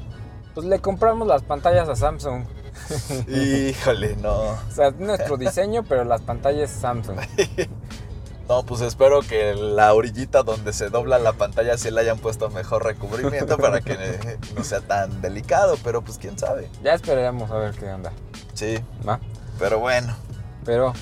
[0.54, 2.46] pues le compramos las pantallas a Samsung.
[3.28, 4.34] Híjole, no.
[4.34, 7.18] O sea, nuestro diseño, pero las pantallas Samsung.
[8.48, 12.50] No, pues espero que la orillita donde se dobla la pantalla se le hayan puesto
[12.50, 16.70] mejor recubrimiento para que eh, no sea tan delicado, pero pues quién sabe.
[16.82, 18.14] Ya esperaremos a ver qué onda.
[18.54, 19.20] Sí, ¿va?
[19.60, 20.16] pero bueno,
[20.64, 20.94] Pero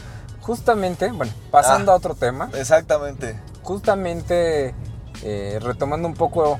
[0.42, 1.96] justamente, bueno, pasando Ah.
[1.96, 3.40] a otro tema, exactamente.
[3.64, 4.74] justamente
[5.24, 6.60] eh, retomando un poco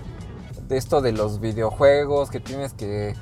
[0.68, 3.16] de esto de los videojuegos, que tienes que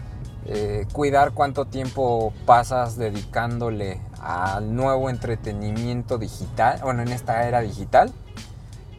[0.45, 8.11] eh, cuidar cuánto tiempo pasas dedicándole al nuevo entretenimiento digital, bueno, en esta era digital.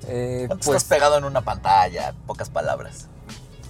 [0.06, 2.14] Eh, ¿Cuánto pues, estás pegado en una pantalla?
[2.26, 3.08] Pocas palabras.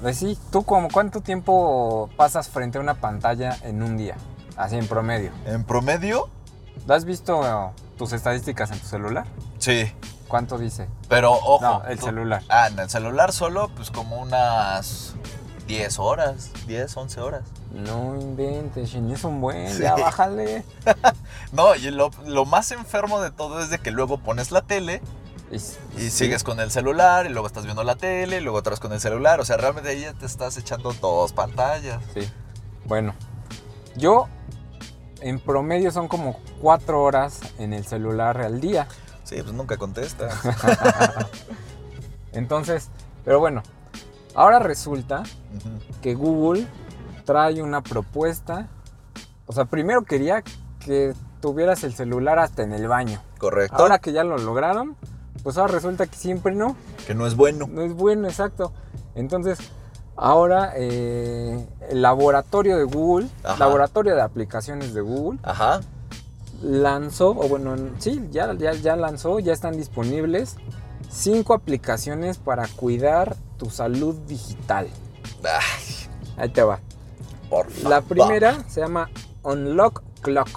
[0.03, 4.17] pues sí, ¿tú como cuánto tiempo pasas frente a una pantalla en un día?
[4.57, 5.31] Así en promedio.
[5.47, 6.29] En promedio,
[6.89, 9.27] ¿Has visto eh, tus estadísticas en tu celular?
[9.59, 9.93] sí,
[10.29, 10.89] ¿Cuánto dice?
[11.09, 11.59] pero ojo.
[11.61, 12.43] No, el tú- celular.
[12.49, 15.15] Ah, en el celular solo, pues como unas
[15.69, 17.43] 10 horas, 10, 11 horas.
[17.75, 19.83] No inventes, es un buen, Sí.
[19.83, 20.65] ya bájale.
[21.53, 25.03] No, y lo, lo más enfermo de todo es de que luego pones la tele
[25.51, 28.71] Y, Y sigues con el celular, y luego estás viendo la tele, y luego otra
[28.71, 29.41] vez con el celular.
[29.41, 32.01] O sea, realmente ahí ya te estás echando dos pantallas.
[32.15, 32.29] Sí.
[32.87, 33.15] Bueno,
[33.97, 34.29] yo
[35.21, 38.87] en promedio son como cuatro horas en el celular al día.
[39.25, 40.29] Sí, pues nunca contesta.
[42.33, 42.89] Entonces,
[43.25, 43.63] pero bueno,
[44.35, 45.23] ahora resulta
[46.03, 46.67] que Google
[47.25, 48.69] trae una propuesta.
[49.47, 50.43] O sea, primero quería
[50.81, 53.21] que tuvieras el celular hasta en el baño.
[53.39, 53.77] Correcto.
[53.77, 54.97] Ahora que ya lo lograron,
[55.43, 56.77] pues ahora resulta que siempre no.
[57.07, 57.67] que no es bueno.
[57.71, 58.73] No es bueno, exacto.
[59.15, 59.59] Entonces,
[60.17, 63.59] ahora eh, el laboratorio de Google, Ajá.
[63.59, 65.81] laboratorio de aplicaciones de Google, Ajá.
[66.63, 70.57] lanzó, o bueno, sí, ya, ya, ya lanzó, ya están disponibles
[71.11, 74.89] cinco aplicaciones para cuidar tu salud digital.
[75.45, 76.81] Ay, Ahí te va.
[77.55, 77.91] Por favor.
[77.91, 79.11] La primera se llama
[79.43, 80.49] Unlock Clock,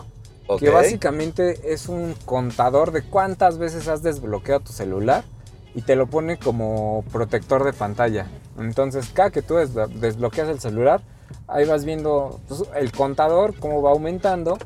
[0.59, 5.23] que básicamente es un contador de cuántas veces has desbloqueado tu celular
[5.75, 8.27] y te lo pone como protector de pantalla.
[8.57, 11.01] Entonces, cada que tú desblo- desbloqueas el celular,
[11.47, 14.57] ahí vas viendo pues, el contador, cómo va aumentando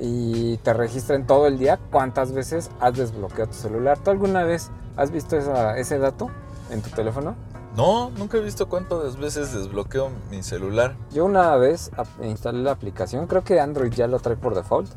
[0.00, 3.98] y te registra en todo el día cuántas veces has desbloqueado tu celular.
[3.98, 6.30] ¿Tú alguna vez has visto esa- ese dato
[6.70, 7.34] en tu teléfono?
[7.76, 10.96] No, nunca he visto cuántas veces desbloqueo mi celular.
[11.12, 11.90] Yo una vez
[12.22, 14.90] instalé la aplicación, creo que Android ya lo trae por default,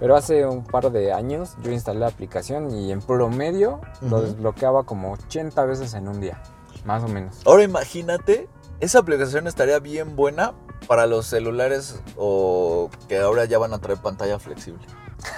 [0.00, 4.84] pero hace un par de años yo instalé la aplicación y en promedio lo desbloqueaba
[4.84, 6.42] como 80 veces en un día,
[6.86, 7.42] más o menos.
[7.44, 8.48] Ahora imagínate,
[8.80, 10.54] esa aplicación estaría bien buena
[10.88, 14.86] para los celulares o que ahora ya van a traer pantalla flexible.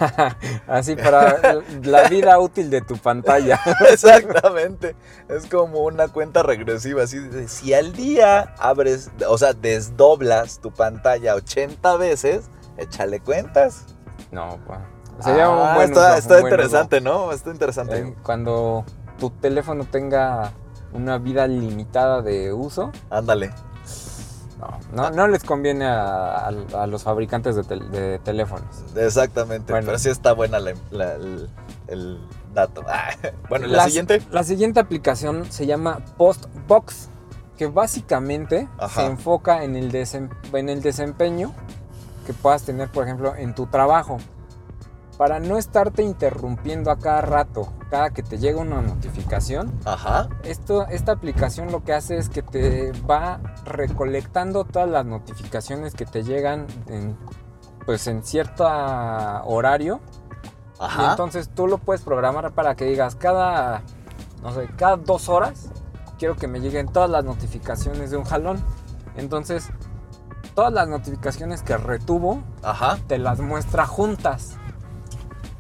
[0.67, 3.61] Así para la vida útil de tu pantalla.
[3.91, 4.95] Exactamente.
[5.29, 7.03] Es como una cuenta regresiva.
[7.03, 13.87] Así de, si al día abres, o sea, desdoblas tu pantalla 80 veces, échale cuentas.
[14.31, 14.79] No, pues,
[15.21, 17.33] sería Ah, un buen está, uso, está un buen interesante, ¿no?
[17.33, 17.99] Está interesante.
[17.99, 18.85] Eh, Cuando
[19.19, 20.53] tu teléfono tenga
[20.93, 23.51] una vida limitada de uso, Ándale.
[24.59, 26.49] No, no, no les conviene a, a-
[26.83, 28.67] a los fabricantes de, tel- de teléfonos.
[28.97, 29.73] Exactamente.
[29.73, 29.87] Bueno.
[29.87, 31.49] Pero sí está buena la- la- el,
[31.87, 32.19] el
[32.55, 32.83] dato.
[32.89, 33.11] Ah,
[33.49, 34.23] Bueno, ¿y la Las- siguiente.
[34.31, 37.09] La siguiente aplicación se llama Postbox,
[37.57, 39.01] que básicamente Ajá.
[39.03, 41.53] se enfoca en el, desem- en el desempeño
[42.27, 44.19] que puedas tener, por ejemplo, en tu trabajo.
[45.19, 50.29] Para no estarte interrumpiendo a cada rato, cada que te llega una notificación, Ajá.
[50.45, 56.07] esto, esta aplicación lo que hace es que te va recolectando todas las notificaciones que
[56.07, 57.17] te llegan en,
[57.85, 58.65] pues en cierto
[59.45, 60.01] horario
[60.81, 61.11] y Ajá.
[61.11, 63.83] entonces tú lo puedes programar para que digas cada,
[64.41, 65.69] no sé, cada dos horas
[66.19, 68.63] quiero que me lleguen todas las notificaciones de un jalón.
[69.17, 69.71] Entonces,
[70.55, 72.99] todas las notificaciones que retuvo Ajá.
[73.07, 74.57] te las muestra juntas.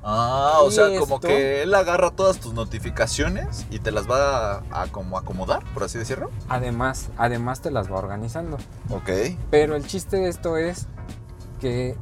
[0.02, 4.62] Ah, o sea, como que él agarra todas tus notificaciones y te las va a,
[4.70, 6.30] a como acomodar, por así decirlo.
[6.48, 8.56] Además, además te las va organizando.
[8.90, 9.10] Ok.
[9.50, 10.86] Pero el chiste de esto es
[11.60, 11.96] que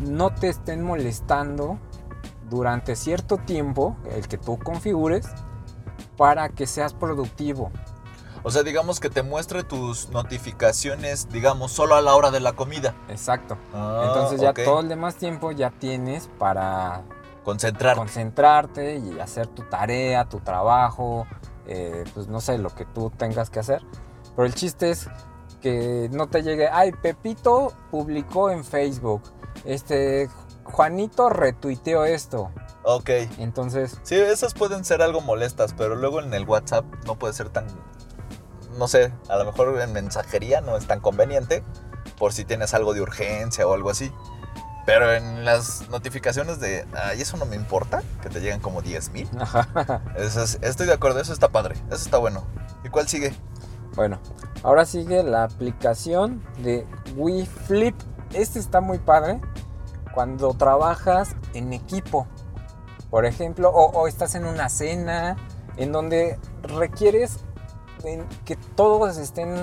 [0.00, 1.78] no te estén molestando
[2.50, 5.26] durante cierto tiempo, el que tú configures,
[6.16, 7.70] para que seas productivo.
[8.42, 12.52] O sea, digamos que te muestre tus notificaciones, digamos, solo a la hora de la
[12.52, 12.94] comida.
[13.08, 13.58] Exacto.
[13.74, 17.02] Ah, Entonces ya todo el demás tiempo ya tienes para
[17.48, 17.96] Concentrar.
[17.96, 21.26] concentrarte y hacer tu tarea, tu trabajo,
[21.66, 23.82] eh, pues no sé, lo que tú tengas que hacer.
[24.36, 25.08] Pero el chiste es
[25.62, 29.22] que no te llegue, ay, Pepito publicó en Facebook,
[29.64, 30.28] este,
[30.64, 32.50] Juanito retuiteó esto.
[32.84, 33.10] Ok.
[33.38, 37.48] Entonces, Sí, esas pueden ser algo molestas, pero luego en el WhatsApp no puede ser
[37.48, 37.66] tan...
[38.78, 41.64] No sé, a lo mejor en mensajería no es tan conveniente
[42.18, 44.12] por si tienes algo de urgencia o algo así.
[44.88, 49.10] Pero en las notificaciones de, ay, eso no me importa, que te llegan como 10
[49.10, 49.28] mil.
[49.38, 50.00] ajá.
[50.62, 52.44] Estoy de acuerdo, eso está padre, eso está bueno.
[52.82, 53.34] ¿Y cuál sigue?
[53.96, 54.18] Bueno,
[54.62, 56.86] ahora sigue la aplicación de
[57.16, 57.94] Wii Flip.
[58.32, 59.42] Este está muy padre
[60.14, 62.26] cuando trabajas en equipo.
[63.10, 65.36] Por ejemplo, o, o estás en una cena
[65.76, 67.40] en donde requieres
[68.46, 69.54] que todos estén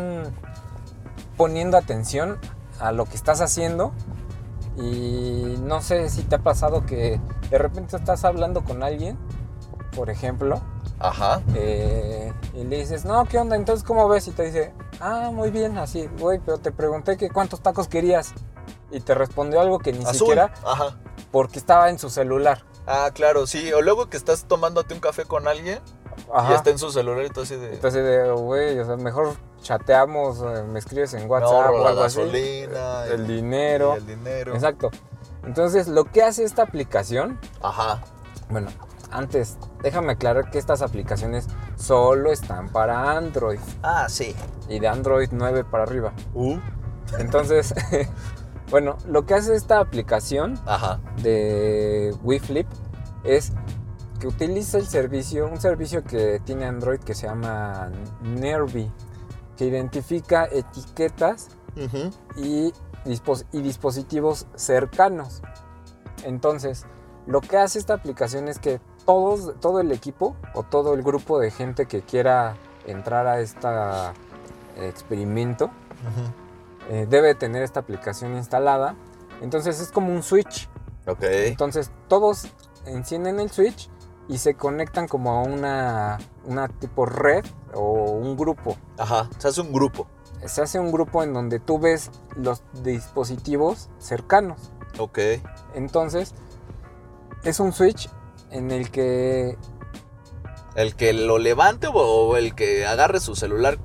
[1.36, 2.38] poniendo atención
[2.80, 3.92] a lo que estás haciendo.
[4.78, 7.20] Y no sé si te ha pasado que
[7.50, 9.18] de repente estás hablando con alguien,
[9.96, 10.62] por ejemplo,
[11.00, 11.42] Ajá.
[11.56, 13.56] eh, y le dices, no, ¿qué onda?
[13.56, 14.28] Entonces, ¿cómo ves?
[14.28, 18.34] Y te dice, ah, muy bien, así, güey, pero te pregunté que cuántos tacos querías.
[18.92, 20.16] Y te respondió algo que ni Azul.
[20.16, 20.98] siquiera Ajá.
[21.32, 22.64] porque estaba en su celular.
[22.88, 23.74] Ah, claro, sí.
[23.74, 25.80] O luego que estás tomándote un café con alguien
[26.50, 27.74] y está en su celular y tú así de...
[27.76, 32.20] Entonces, de, güey, o sea, mejor chateamos, eh, me escribes en WhatsApp o algo así.
[32.20, 33.06] gasolina.
[33.06, 33.94] El y- dinero.
[33.96, 34.54] el dinero.
[34.54, 34.92] Exacto.
[35.44, 38.02] Entonces, lo que hace esta aplicación, Ajá.
[38.50, 38.68] bueno,
[39.12, 44.36] antes, déjame aclarar que estas aplicaciones solo están para Android Ah, sí.
[44.68, 46.14] y de Android 9 para arriba.
[46.34, 46.58] Uh.
[47.20, 47.74] Entonces,
[48.72, 51.00] bueno, lo que hace esta aplicación Ajá.
[51.22, 52.68] de WeFlip
[53.24, 53.54] es
[54.20, 57.92] que utiliza el servicio, un servicio que tiene Android que se llama
[58.22, 58.92] Nervy,
[59.58, 61.50] que identifica etiquetas
[62.38, 62.72] y,
[63.06, 65.42] dispos- y dispositivos cercanos.
[66.24, 66.86] Entonces,
[67.28, 71.38] lo que hace esta aplicación es que todos, todo el equipo o todo el grupo
[71.40, 72.56] de gente que quiera
[72.88, 73.68] entrar a este
[74.78, 75.70] experimento
[76.90, 78.96] eh, debe tener esta aplicación instalada.
[79.42, 80.70] Entonces es como un switch.
[81.48, 82.48] Entonces todos
[82.86, 83.90] encienden el switch
[84.28, 88.76] y se conectan como a una, una tipo red o un grupo.
[88.98, 90.08] Ajá, se hace un grupo.
[90.46, 94.72] Se hace un grupo en donde tú ves los dispositivos cercanos.
[95.00, 95.20] Ok.
[95.74, 96.34] Entonces,
[97.44, 98.10] es un switch
[98.52, 99.58] en el que
[100.76, 103.78] El que lo levante o- el que agarre su celular.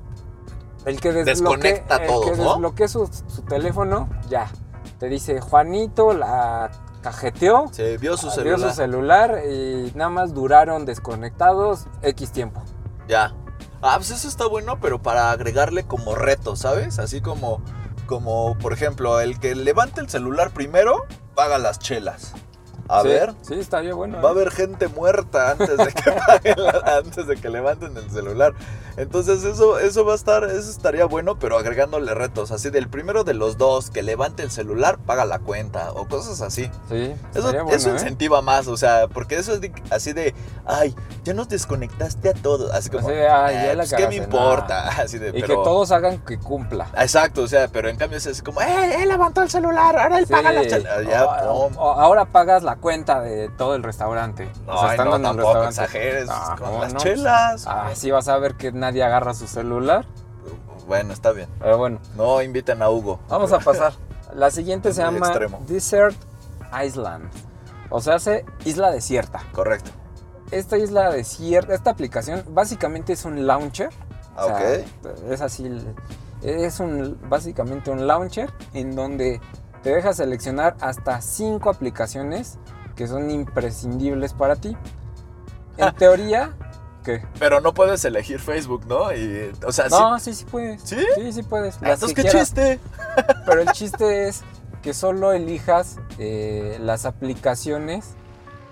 [0.85, 2.43] el que Desconecta el todo, que ¿no?
[2.53, 4.49] desbloquee su, su teléfono, ya.
[4.99, 6.69] Te dice, Juanito la
[7.01, 8.59] cajeteó, Se vio su vio celular.
[8.69, 12.61] su celular y nada más duraron desconectados X tiempo.
[13.07, 13.33] Ya.
[13.81, 16.99] Ah, pues eso está bueno, pero para agregarle como reto, ¿sabes?
[16.99, 17.61] Así como,
[18.05, 22.33] como por ejemplo, el que levante el celular primero, paga las chelas.
[22.89, 24.21] A Sí, ver, Sí, estaría bueno.
[24.21, 24.35] va a ¿eh?
[24.35, 28.53] haber gente muerta antes de que la- antes de que levanten el celular.
[28.97, 32.51] Entonces eso, eso va a estar, eso estaría bueno, pero agregándole retos.
[32.51, 35.91] Así del primero de los dos que levante el celular, paga la cuenta.
[35.93, 36.69] O cosas así.
[36.89, 37.93] Sí, Eso, bueno, eso ¿eh?
[37.93, 40.33] incentiva más, o sea, porque eso es de- así de,
[40.65, 42.71] ay, ya nos desconectaste a todos.
[42.71, 44.87] Así como, "Ay, ya "Eh, la pues, ¿qué me cagaste", importa?
[45.01, 46.87] Así de, Y que pero- todos hagan que cumpla.
[46.97, 49.97] Exacto, o sea, pero en cambio es así como, ¡eh, él levantó el celular!
[49.97, 51.07] Ahora él Sí, paga chelas.
[51.07, 51.77] Ya, o- pum.
[51.77, 54.49] o- ahora pagas la cuenta de todo el restaurante.
[54.65, 55.69] No, O sea, estando no, en el restaurante.
[55.69, 56.29] exageres.
[56.31, 56.99] Ah, con ¿cómo las no?
[56.99, 57.67] chelas.
[57.67, 60.05] Así vas a ver que nadie agarra su celular.
[60.87, 61.47] Bueno, está bien.
[61.59, 63.19] Pero bueno, No inviten a Hugo.
[63.29, 63.93] vamos a pasar.
[64.33, 65.61] La siguiente se llama extremo.
[65.67, 66.15] Desert
[66.85, 67.29] Island.
[67.89, 69.41] O sea, hace isla desierta.
[69.51, 69.91] Correcto.
[70.51, 73.89] Esta isla desierta, esta aplicación básicamente es un launcher.
[74.35, 75.21] Ah, O sea, ok.
[75.31, 75.69] Es así.
[76.41, 79.39] Es un, básicamente un launcher en donde
[79.83, 82.57] te deja seleccionar hasta cinco aplicaciones
[82.95, 84.75] que son imprescindibles para ti.
[85.77, 85.95] En Ah.
[85.97, 86.53] teoría,
[87.03, 87.25] ¿qué?
[87.39, 89.11] Pero no puedes elegir Facebook, ¿no?
[89.13, 90.81] Y, o sea, No, sí, sí puedes.
[90.83, 90.97] ¿Sí?
[91.15, 91.81] Sí, sí puedes.
[91.81, 92.41] las Entonces, ¿qué quieras.
[92.49, 92.79] chiste?
[93.45, 94.43] Pero el chiste es
[94.83, 98.15] que solo elijas eh, las aplicaciones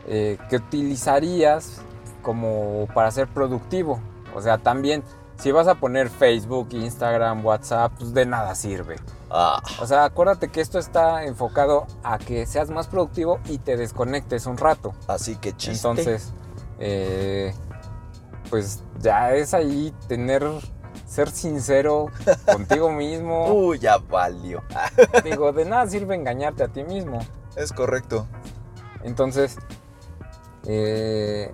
[0.08, 1.82] eh, que utilizarías
[2.22, 4.00] como para ser productivo.
[4.36, 5.04] O sea, también,
[5.40, 8.98] si vas a poner Facebook, Instagram, WhatsApp, pues de nada sirve.
[9.30, 13.78] Ah, O sea, acuérdate que esto está enfocado a que seas más productivo y te
[13.78, 14.94] desconectes un rato.
[15.08, 15.88] así que chiste.
[15.88, 16.34] Entonces,
[16.80, 17.54] eh,
[18.50, 20.44] pues ya es ahí tener,
[21.06, 22.08] ser sincero
[22.52, 23.54] contigo mismo.
[23.54, 24.62] Uy, ya valió.
[25.24, 27.20] Digo, de nada sirve engañarte a ti mismo.
[27.56, 28.28] es correcto.
[29.04, 29.58] Entonces,
[30.66, 31.54] eh,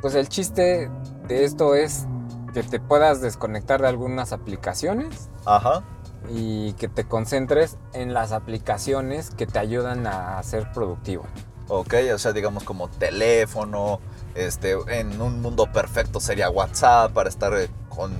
[0.00, 0.90] pues el chiste
[1.28, 2.06] de esto es
[2.52, 5.82] que te puedas desconectar de algunas aplicaciones Ajá.
[6.28, 11.24] y que te concentres en las aplicaciones que te ayudan a ser productivo.
[11.68, 14.00] Ok, o sea, digamos como teléfono,
[14.34, 18.12] este, en un mundo perfecto sería WhatsApp para estar eh, con,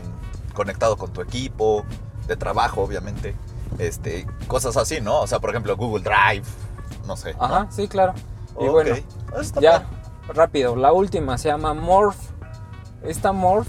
[0.54, 1.84] conectado con tu equipo
[2.28, 3.34] de trabajo, obviamente,
[3.78, 5.20] este, cosas así, ¿no?
[5.20, 6.46] O sea, por ejemplo, Google Drive,
[7.06, 7.34] no sé.
[7.34, 7.42] ¿no?
[7.44, 8.14] Ajá, sí, claro.
[8.60, 8.96] Y Ok, bueno,
[9.60, 9.84] ya,
[10.28, 12.18] rápido, la última se llama Morph.
[13.02, 13.68] Esta Morph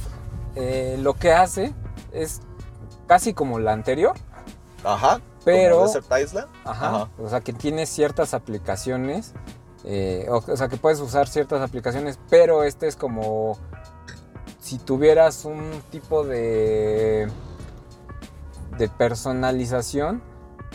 [0.56, 1.74] eh, lo que hace
[2.12, 2.42] es
[3.08, 4.16] casi como la anterior,
[4.84, 5.20] Ajá.
[5.46, 6.48] Pero- Island.
[6.66, 6.88] Ajá.
[6.96, 7.10] Ajá.
[7.20, 9.34] O sea, que tiene ciertas aplicaciones.
[9.84, 13.58] eh, o, o sea, que puedes usar ciertas aplicaciones, pero este es como
[14.60, 17.28] si tuvieras un tipo de,
[18.78, 20.22] de personalización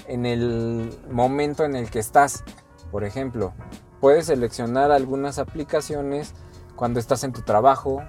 [0.09, 2.43] en el momento en el que estás.
[2.91, 3.53] Por ejemplo,
[4.01, 6.35] puedes seleccionar algunas aplicaciones
[6.74, 8.03] cuando estás en tu trabajo,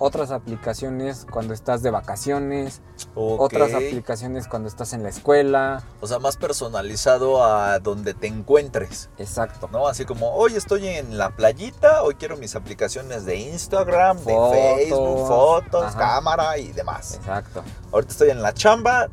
[0.00, 2.80] otras aplicaciones cuando estás de vacaciones,
[3.14, 3.42] Ok.
[3.42, 5.82] otras aplicaciones cuando estás en la escuela.
[6.00, 9.68] O sea, más personalizado a donde te encuentres, Exacto.
[9.70, 9.86] ¿no?
[9.86, 14.58] Así como, hoy estoy en la playita, hoy quiero mis aplicaciones de Instagram, Fotos, de
[14.76, 15.98] Facebook, fotos, ajá.
[15.98, 17.16] cámara y demás.
[17.16, 17.62] Exacto.
[17.92, 19.08] Ahorita estoy en la chamba,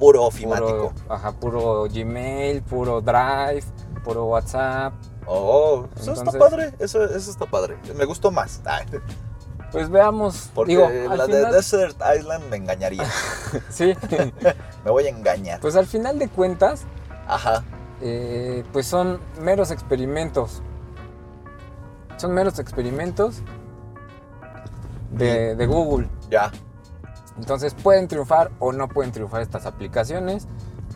[0.00, 0.92] puro ofimático.
[0.92, 3.62] Puro, ajá, puro Gmail, puro Drive,
[4.02, 4.94] puro WhatsApp.
[5.28, 7.78] Oh, eso está padre, eso, eso está padre.
[7.96, 8.60] Me gustó más.
[9.72, 10.50] Pues veamos.
[10.54, 13.04] Porque Digo, la de Desert Island me engañaría.
[13.68, 13.94] sí.
[14.84, 15.60] me voy a engañar.
[15.60, 16.82] pues al final de cuentas,
[17.26, 17.64] Ajá.
[18.00, 20.62] eh, pues son meros experimentos.
[22.16, 23.42] Son meros experimentos
[25.12, 26.08] de, de Google.
[26.30, 26.50] Ya.
[27.38, 30.48] Entonces pueden triunfar o no pueden triunfar estas aplicaciones.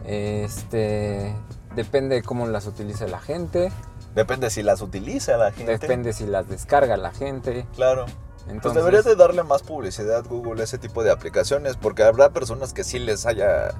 [0.04, 1.34] Este
[1.76, 3.70] depende de cómo las utilice la gente.
[4.14, 5.72] Depende si las utiliza la gente.
[5.78, 7.66] Depende si las descarga la gente.
[7.74, 8.06] Claro.
[8.49, 12.30] Entonces, Pues deberías de darle más publicidad Google a ese tipo de aplicaciones, porque habrá
[12.30, 13.70] personas que sí les haya,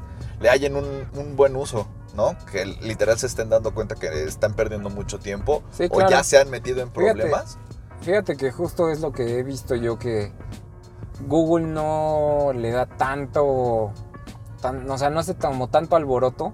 [0.41, 2.37] le hayan un, un buen uso, ¿no?
[2.51, 6.39] Que literal se estén dando cuenta que están perdiendo mucho tiempo Sí, o ya se
[6.39, 7.13] han metido en Fíjate.
[7.15, 7.59] problemas.
[8.03, 10.33] Fíjate que justo es lo que he visto yo que
[11.27, 13.93] Google no le da tanto,
[14.61, 16.53] tan- o sea, no hace como tanto alboroto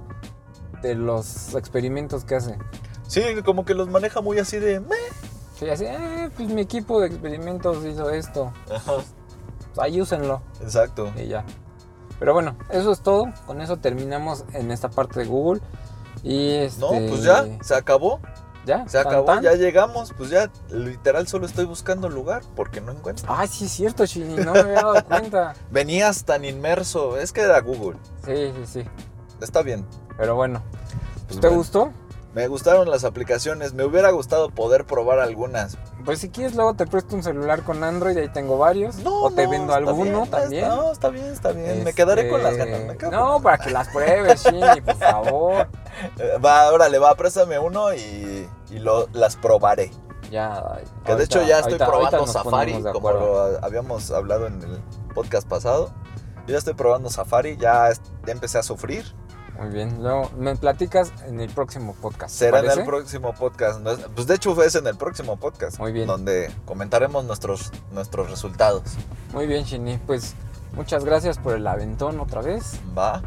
[0.82, 2.56] de los experimentos que hace.
[3.06, 4.94] Sí, como que los maneja muy así de, "Meh",
[5.58, 8.52] Sí, así, eh, pues mi equipo de experimentos hizo esto.
[8.72, 10.42] Ajá, Pues ahí úsenlo.
[10.62, 11.10] exacto.
[11.16, 11.44] Y ya.
[12.18, 13.26] Pero bueno, eso es todo.
[13.46, 15.60] Con eso terminamos en esta parte de Google.
[16.22, 16.80] Y este...
[16.80, 18.20] No, pues ya, se acabó.
[18.66, 19.42] Ya, Se acabó, tan.
[19.42, 20.12] ya llegamos.
[20.16, 23.24] Pues ya, literal, solo estoy buscando lugar porque no encuentro.
[23.28, 25.54] Ay, sí es cierto, Chini, no me había dado cuenta.
[25.70, 27.16] Venías tan inmerso.
[27.16, 27.98] Es que era Google.
[28.26, 28.84] Sí, sí, sí.
[29.40, 29.86] Está bien.
[30.18, 30.60] Pero bueno,
[31.28, 31.56] Pues ¿te bueno.
[31.58, 31.92] gustó?
[32.38, 33.74] Me gustaron las aplicaciones.
[33.74, 35.76] Me hubiera gustado poder probar algunas.
[36.04, 38.94] Pues si quieres luego te presto un celular con Android, ahí tengo varios.
[38.98, 40.68] No, o te no, vendo alguno bien, también.
[40.68, 41.66] no, está bien, está bien.
[41.66, 42.80] Me Este, quedaré con las ganas.
[42.84, 45.68] me quedo No, para que las pruebes, Chini, por favor.
[46.16, 49.90] Eh, Va, órale, va, préstame uno y, y lo, las probaré.
[50.30, 50.78] Ya.
[51.04, 54.78] Que de hecho ya estoy ahorita- probando ahorita Safari, como lo habíamos hablado en el
[55.12, 55.90] podcast pasado.
[56.46, 57.90] Yo ya estoy probando Safari, ya,
[58.24, 59.04] ya empecé a sufrir.
[59.58, 60.02] Muy bien.
[60.02, 62.32] Luego me platicas en el próximo podcast.
[62.38, 63.80] ¿te Será en el próximo podcast.
[64.14, 65.78] Pues de hecho es en el próximo podcast.
[65.78, 66.06] Muy bien.
[66.06, 68.82] Donde comentaremos nuestros, nuestros resultados.
[69.32, 69.98] Muy bien, Chini.
[69.98, 70.34] Pues
[70.74, 72.78] muchas gracias por el aventón otra vez.
[72.96, 73.20] Va,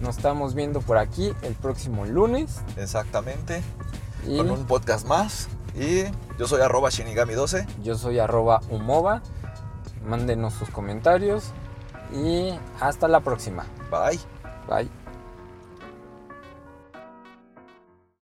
[0.00, 2.56] Nos estamos viendo por aquí el próximo lunes.
[2.76, 3.62] exactamente.
[4.26, 5.48] Y Con un podcast más.
[5.76, 6.02] Y
[6.38, 7.66] yo soy arroba shinigami12.
[7.84, 9.22] yo soy arroba humova.
[10.04, 11.52] Mándenos sus comentarios.
[12.12, 13.64] Y hasta la próxima.
[13.90, 14.18] Bye.
[14.68, 14.97] Bye.